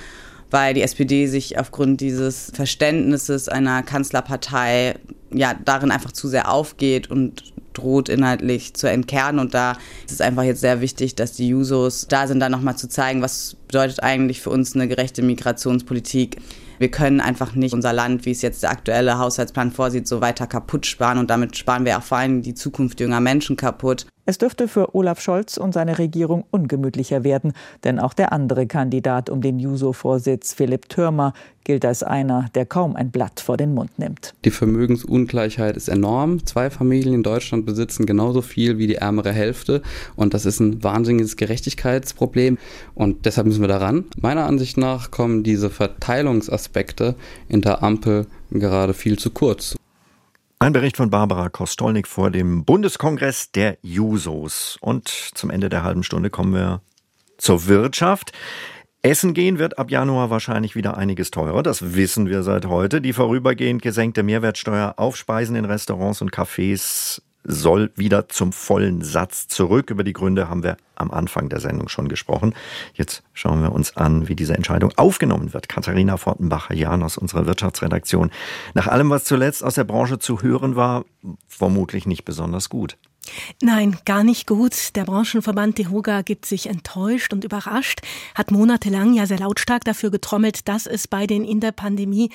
weil 0.55 0.73
die 0.73 0.83
SPD 0.83 1.27
sich 1.27 1.59
aufgrund 1.59 2.01
dieses 2.01 2.53
Verständnisses 2.55 3.49
einer 3.49 3.83
Kanzlerpartei 3.83 4.95
ja 5.33 5.53
darin 5.65 5.91
einfach 5.91 6.13
zu 6.13 6.29
sehr 6.29 6.49
aufgeht 6.49 7.11
und 7.11 7.53
droht 7.73 8.09
inhaltlich 8.09 8.73
zu 8.75 8.89
entkernen. 8.89 9.41
Und 9.41 9.53
da 9.53 9.73
ist 10.07 10.13
es 10.13 10.21
einfach 10.21 10.45
jetzt 10.45 10.61
sehr 10.61 10.81
wichtig, 10.81 11.17
dass 11.17 11.33
die 11.33 11.49
Jusos 11.49 12.07
da 12.07 12.29
sind, 12.29 12.39
da 12.39 12.49
nochmal 12.49 12.77
zu 12.77 12.89
zeigen, 12.89 13.21
was 13.21 13.57
bedeutet 13.67 14.05
eigentlich 14.05 14.43
für 14.43 14.51
uns 14.51 14.77
eine 14.77 14.87
gerechte 14.87 15.23
Migrationspolitik. 15.23 16.37
Wir 16.79 16.89
können 16.89 17.21
einfach 17.21 17.57
nicht 17.57 17.75
unser 17.75 17.93
Land, 17.93 18.25
wie 18.25 18.31
es 18.31 18.41
jetzt 18.41 18.63
der 18.63 18.71
aktuelle 18.71 19.19
Haushaltsplan 19.19 19.73
vorsieht, 19.73 20.07
so 20.07 20.21
weiter 20.21 20.47
kaputt 20.47 20.87
sparen. 20.87 21.19
Und 21.19 21.31
damit 21.31 21.57
sparen 21.57 21.85
wir 21.85 21.99
auch 21.99 22.05
vor 22.05 22.19
allem 22.19 22.43
die 22.43 22.55
Zukunft 22.55 23.01
junger 23.01 23.19
Menschen 23.19 23.57
kaputt. 23.57 24.07
Es 24.27 24.39
dürfte 24.39 24.69
für 24.69 24.95
Olaf 24.95 25.21
Scholz 25.21 25.59
und 25.59 25.75
seine 25.75 25.99
Regierung 25.99 26.45
ungemütlicher 26.51 27.25
werden, 27.25 27.53
denn 27.85 27.99
auch 27.99 28.15
der 28.15 28.33
andere 28.33 28.67
Kandidat 28.67 29.29
um 29.29 29.43
den 29.43 29.59
Juso-Vorsitz, 29.59 30.55
Philipp 30.55 30.89
Türmer, 30.89 31.35
gilt 31.65 31.85
als 31.85 32.03
einer, 32.03 32.47
der 32.55 32.65
kaum 32.65 32.97
ein 32.97 33.11
Blatt 33.11 33.41
vor 33.41 33.59
den 33.59 33.75
Mund 33.75 33.99
nimmt. 33.99 34.35
Die 34.47 34.51
Vermögensungleichheit 34.51 35.77
ist 35.77 35.89
enorm. 35.89 36.45
Zwei 36.47 36.71
Familien 36.71 37.15
in 37.15 37.23
Deutschland 37.23 37.67
besitzen 37.67 38.07
genauso 38.07 38.41
viel 38.41 38.79
wie 38.79 38.87
die 38.87 38.97
ärmere 38.97 39.33
Hälfte 39.33 39.83
und 40.17 40.33
das 40.33 40.47
ist 40.47 40.61
ein 40.61 40.83
wahnsinniges 40.83 41.37
Gerechtigkeitsproblem 41.37 42.57
und 42.95 43.27
deshalb 43.27 43.47
müssen 43.47 43.63
wir 43.63 43.69
daran. 43.69 44.05
Meiner 44.19 44.47
Ansicht 44.47 44.79
nach 44.79 45.11
kommen 45.11 45.43
diese 45.43 45.69
Verteilungsaspekte 45.69 47.15
in 47.49 47.61
der 47.61 47.83
Ampel 47.83 48.27
gerade 48.51 48.95
viel 48.95 49.19
zu 49.19 49.31
kurz. 49.31 49.77
Ein 50.59 50.73
Bericht 50.73 50.97
von 50.97 51.11
Barbara 51.11 51.49
Kostolnik 51.49 52.09
vor 52.09 52.31
dem 52.31 52.65
Bundeskongress 52.65 53.51
der 53.51 53.77
Jusos. 53.83 54.79
Und 54.81 55.09
zum 55.09 55.51
Ende 55.51 55.69
der 55.69 55.83
halben 55.83 56.03
Stunde 56.03 56.31
kommen 56.31 56.55
wir 56.55 56.81
zur 57.37 57.67
Wirtschaft. 57.67 58.33
Essen 59.03 59.35
gehen 59.35 59.59
wird 59.59 59.79
ab 59.79 59.91
Januar 59.91 60.31
wahrscheinlich 60.31 60.77
wieder 60.77 60.97
einiges 60.97 61.31
teurer. 61.31 61.63
Das 61.63 61.95
wissen 61.95 62.31
wir 62.31 62.43
seit 62.43 62.65
heute. 62.65 63.03
Die 63.03 63.13
vorübergehend 63.13 63.83
gesenkte 63.83 64.23
Mehrwertsteuer 64.23 64.95
auf 64.97 65.17
Speisen 65.17 65.57
in 65.57 65.67
Restaurants 65.67 66.23
und 66.23 66.31
Cafés 66.31 67.21
soll 67.45 67.93
wieder 67.95 68.29
zum 68.29 68.53
vollen 68.53 69.03
Satz 69.03 69.49
zurück. 69.49 69.91
Über 69.91 70.03
die 70.03 70.13
Gründe 70.13 70.49
haben 70.49 70.63
wir 70.63 70.77
am 70.97 71.11
Anfang 71.11 71.49
der 71.49 71.61
Sendung 71.61 71.89
schon 71.89 72.09
gesprochen. 72.09 72.55
Jetzt 72.95 73.23
schauen 73.33 73.63
wir 73.63 73.73
uns 73.73 73.97
an, 73.97 74.29
wie 74.29 74.37
diese 74.37 74.55
Entscheidung 74.55 74.93
aufgenommen 74.97 75.53
wird. 75.53 75.69
Katharina 75.69 76.17
Fortenbacher-Jahn 76.17 77.03
aus 77.03 77.19
unserer 77.19 77.47
Wirtschaftsredaktion. 77.47 78.31
Nach 78.75 78.87
allem, 78.87 79.11
was 79.11 79.25
zuletzt 79.25 79.63
aus 79.63 79.75
der 79.75 79.85
Branche 79.85 80.19
zu 80.19 80.43
hören 80.43 80.77
war, 80.77 81.05
vermutlich 81.47 82.07
nicht 82.07 82.25
besonders 82.25 82.69
gut. 82.69 82.97
Nein, 83.63 83.97
gar 84.05 84.25
nicht 84.25 84.47
gut. 84.47 84.95
Der 84.97 85.05
Branchenverband 85.05 85.79
DEHOGA 85.79 86.23
gibt 86.23 86.47
sich 86.47 86.67
enttäuscht 86.67 87.33
und 87.33 87.45
überrascht, 87.45 88.01
hat 88.35 88.51
monatelang 88.51 89.15
ja 89.15 89.27
sehr 89.27 89.39
lautstark 89.39 89.85
dafür 89.85 90.11
getrommelt, 90.11 90.69
dass 90.69 90.87
es 90.87 91.09
bei 91.09 91.27
den 91.27 91.45
in 91.45 91.61
der 91.61 91.73
Pandemie 91.73 92.31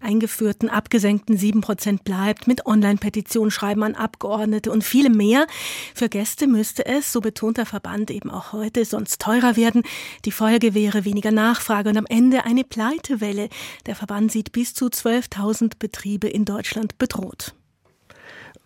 eingeführten 0.00 0.70
abgesenkten 0.70 1.36
sieben 1.36 1.60
Prozent 1.60 2.04
bleibt, 2.04 2.46
mit 2.46 2.66
Online-Petitionen 2.66 3.50
schreiben 3.50 3.82
an 3.82 3.94
Abgeordnete 3.94 4.72
und 4.72 4.82
vielem 4.82 5.12
mehr. 5.12 5.46
Für 5.94 6.08
Gäste 6.08 6.46
müsste 6.46 6.86
es, 6.86 7.12
so 7.12 7.20
betont 7.20 7.58
der 7.58 7.66
Verband 7.66 8.10
eben 8.10 8.30
auch 8.30 8.52
heute, 8.52 8.84
sonst 8.84 9.20
teurer 9.20 9.56
werden. 9.56 9.82
Die 10.24 10.32
Folge 10.32 10.74
wäre 10.74 11.04
weniger 11.04 11.32
Nachfrage 11.32 11.90
und 11.90 11.98
am 11.98 12.06
Ende 12.06 12.44
eine 12.44 12.64
Pleitewelle. 12.64 13.50
Der 13.86 13.94
Verband 13.94 14.32
sieht 14.32 14.52
bis 14.52 14.72
zu 14.72 14.86
12.000 14.86 15.72
Betriebe 15.78 16.28
in 16.28 16.46
Deutschland 16.46 16.96
bedroht. 16.96 17.54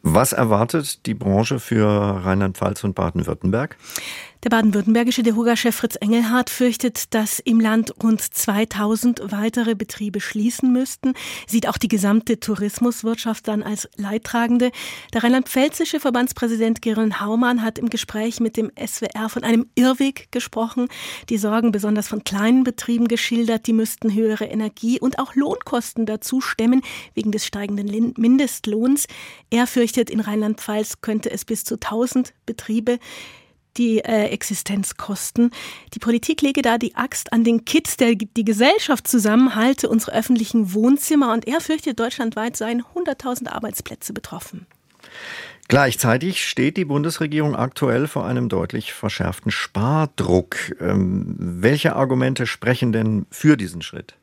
Was 0.06 0.34
erwartet 0.34 1.06
die 1.06 1.14
Branche 1.14 1.58
für 1.58 1.88
Rheinland-Pfalz 1.88 2.84
und 2.84 2.94
Baden-Württemberg? 2.94 3.78
Der 4.44 4.50
baden-württembergische 4.50 5.22
DEHOGA-Chef 5.22 5.74
Fritz 5.74 5.96
Engelhardt 5.96 6.50
fürchtet, 6.50 7.14
dass 7.14 7.38
im 7.38 7.61
Land 7.61 7.94
rund 8.02 8.20
2000 8.20 9.33
weitere 9.33 9.74
Betriebe 9.74 10.20
schließen 10.20 10.70
müssten, 10.70 11.14
sieht 11.46 11.66
auch 11.66 11.78
die 11.78 11.88
gesamte 11.88 12.38
Tourismuswirtschaft 12.38 13.48
dann 13.48 13.62
als 13.62 13.88
Leidtragende. 13.96 14.70
Der 15.14 15.24
rheinland-pfälzische 15.24 15.98
Verbandspräsident 15.98 16.83
Gerion 16.83 17.22
Haumann 17.22 17.62
hat 17.62 17.78
im 17.78 17.88
Gespräch 17.88 18.38
mit 18.38 18.59
dem 18.59 18.70
SWR 18.76 19.30
von 19.30 19.44
einem 19.44 19.64
Irrweg 19.76 20.30
gesprochen. 20.30 20.88
Die 21.30 21.38
Sorgen 21.38 21.72
besonders 21.72 22.09
von 22.09 22.22
kleinen 22.22 22.64
Betrieben 22.64 23.09
geschildert, 23.09 23.66
die 23.66 23.72
müssten 23.72 24.12
höhere 24.12 24.44
Energie- 24.44 25.00
und 25.00 25.18
auch 25.18 25.35
Lohnkosten 25.35 26.04
dazu 26.04 26.42
stemmen, 26.42 26.83
wegen 27.14 27.33
des 27.33 27.46
steigenden 27.46 28.12
Mindestlohns. 28.18 29.07
Er 29.48 29.66
fürchtet, 29.66 30.11
in 30.11 30.20
Rheinland-Pfalz 30.20 31.00
könnte 31.00 31.30
es 31.30 31.46
bis 31.46 31.64
zu 31.64 31.76
1000 31.76 32.35
Betriebe 32.44 32.98
die 33.76 33.98
äh, 33.98 34.26
Existenzkosten. 34.28 35.50
Die 35.94 35.98
Politik 35.98 36.42
lege 36.42 36.62
da 36.62 36.78
die 36.78 36.94
Axt 36.94 37.32
an 37.32 37.44
den 37.44 37.64
Kitt, 37.64 38.00
der 38.00 38.14
die 38.14 38.44
Gesellschaft 38.44 39.08
zusammenhalte, 39.08 39.88
unsere 39.88 40.16
öffentlichen 40.16 40.72
Wohnzimmer. 40.72 41.32
Und 41.32 41.46
er 41.46 41.60
fürchtet, 41.60 42.00
deutschlandweit 42.00 42.56
seien 42.56 42.82
100.000 42.82 43.48
Arbeitsplätze 43.48 44.12
betroffen. 44.12 44.66
Gleichzeitig 45.68 46.44
steht 46.44 46.76
die 46.76 46.84
Bundesregierung 46.84 47.56
aktuell 47.56 48.06
vor 48.06 48.26
einem 48.26 48.48
deutlich 48.48 48.92
verschärften 48.92 49.50
Spardruck. 49.50 50.56
Ähm, 50.80 51.37
welche 51.38 51.96
Argumente 51.96 52.46
sprechen 52.46 52.92
denn 52.92 53.26
für 53.30 53.56
diesen 53.56 53.80
Schritt? 53.80 54.16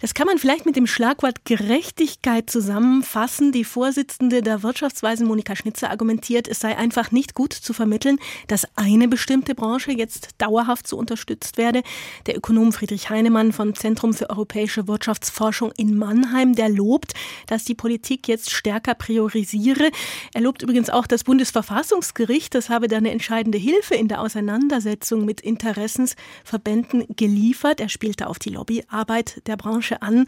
Das 0.00 0.14
kann 0.14 0.26
man 0.26 0.38
vielleicht 0.38 0.66
mit 0.66 0.76
dem 0.76 0.86
Schlagwort 0.86 1.44
Gerechtigkeit 1.44 2.50
zusammenfassen. 2.50 3.52
Die 3.52 3.64
Vorsitzende 3.64 4.42
der 4.42 4.62
Wirtschaftsweisen 4.62 5.26
Monika 5.26 5.56
Schnitzer 5.56 5.90
argumentiert, 5.90 6.48
es 6.48 6.60
sei 6.60 6.76
einfach 6.76 7.10
nicht 7.10 7.34
gut 7.34 7.52
zu 7.52 7.72
vermitteln, 7.72 8.18
dass 8.48 8.66
eine 8.76 9.08
bestimmte 9.08 9.54
Branche 9.54 9.92
jetzt 9.92 10.30
dauerhaft 10.38 10.86
so 10.86 10.96
unterstützt 10.96 11.56
werde. 11.56 11.82
Der 12.26 12.36
Ökonom 12.36 12.72
Friedrich 12.72 13.10
Heinemann 13.10 13.52
vom 13.52 13.74
Zentrum 13.74 14.14
für 14.14 14.30
europäische 14.30 14.88
Wirtschaftsforschung 14.88 15.72
in 15.76 15.96
Mannheim, 15.96 16.54
der 16.54 16.68
lobt, 16.68 17.14
dass 17.46 17.64
die 17.64 17.74
Politik 17.74 18.28
jetzt 18.28 18.50
stärker 18.50 18.94
priorisiere. 18.94 19.90
Er 20.34 20.40
lobt 20.40 20.62
übrigens 20.62 20.90
auch 20.90 21.06
das 21.06 21.24
Bundesverfassungsgericht, 21.24 22.54
das 22.54 22.68
habe 22.68 22.88
da 22.88 22.96
eine 22.96 23.10
entscheidende 23.10 23.58
Hilfe 23.58 23.94
in 23.94 24.08
der 24.08 24.20
Auseinandersetzung 24.20 25.24
mit 25.24 25.40
Interessensverbänden 25.40 27.06
geliefert. 27.16 27.80
Er 27.80 27.88
spielte 27.88 28.26
auf 28.28 28.38
die 28.38 28.50
Lobbyarbeit 28.50 29.40
der 29.56 29.62
Branche 29.62 30.02
an, 30.02 30.26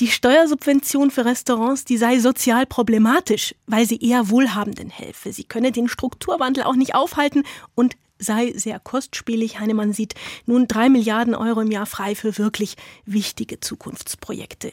die 0.00 0.08
Steuersubvention 0.08 1.10
für 1.10 1.24
Restaurants, 1.24 1.84
die 1.84 1.96
sei 1.96 2.18
sozial 2.18 2.66
problematisch, 2.66 3.54
weil 3.66 3.86
sie 3.86 3.98
eher 3.98 4.30
Wohlhabenden 4.30 4.90
helfe. 4.90 5.32
Sie 5.32 5.44
könne 5.44 5.72
den 5.72 5.88
Strukturwandel 5.88 6.64
auch 6.64 6.76
nicht 6.76 6.94
aufhalten 6.94 7.44
und 7.74 7.96
sei 8.18 8.52
sehr 8.56 8.78
kostspielig. 8.78 9.60
Heinemann 9.60 9.92
sieht 9.92 10.14
nun 10.46 10.66
drei 10.68 10.88
Milliarden 10.88 11.34
Euro 11.34 11.60
im 11.60 11.70
Jahr 11.70 11.86
frei 11.86 12.14
für 12.14 12.38
wirklich 12.38 12.76
wichtige 13.04 13.60
Zukunftsprojekte. 13.60 14.72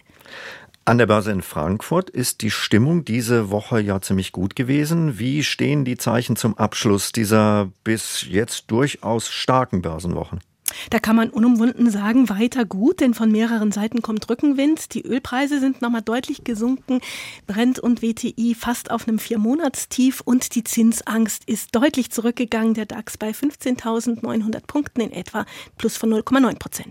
An 0.83 0.97
der 0.97 1.05
Börse 1.05 1.31
in 1.31 1.43
Frankfurt 1.43 2.09
ist 2.09 2.41
die 2.41 2.49
Stimmung 2.49 3.05
diese 3.05 3.51
Woche 3.51 3.79
ja 3.79 4.01
ziemlich 4.01 4.31
gut 4.31 4.55
gewesen. 4.55 5.19
Wie 5.19 5.43
stehen 5.43 5.85
die 5.85 5.97
Zeichen 5.97 6.35
zum 6.35 6.57
Abschluss 6.57 7.11
dieser 7.11 7.71
bis 7.83 8.25
jetzt 8.27 8.71
durchaus 8.71 9.29
starken 9.29 9.83
Börsenwochen? 9.83 10.39
Da 10.89 10.99
kann 10.99 11.15
man 11.15 11.29
unumwunden 11.29 11.89
sagen, 11.89 12.29
weiter 12.29 12.65
gut, 12.65 12.99
denn 12.99 13.13
von 13.13 13.31
mehreren 13.31 13.71
Seiten 13.71 14.01
kommt 14.01 14.29
Rückenwind. 14.29 14.93
Die 14.93 15.05
Ölpreise 15.05 15.59
sind 15.59 15.81
nochmal 15.81 16.01
deutlich 16.01 16.43
gesunken, 16.43 16.99
Brent 17.47 17.79
und 17.79 18.01
WTI 18.01 18.55
fast 18.55 18.91
auf 18.91 19.07
einem 19.07 19.19
Viermonatstief 19.19 20.21
und 20.21 20.55
die 20.55 20.63
Zinsangst 20.63 21.43
ist 21.45 21.75
deutlich 21.75 22.11
zurückgegangen. 22.11 22.73
Der 22.73 22.85
DAX 22.85 23.17
bei 23.17 23.31
15.900 23.31 24.61
Punkten 24.65 25.01
in 25.01 25.11
etwa, 25.11 25.45
plus 25.77 25.97
von 25.97 26.13
0,9 26.13 26.57
Prozent. 26.57 26.89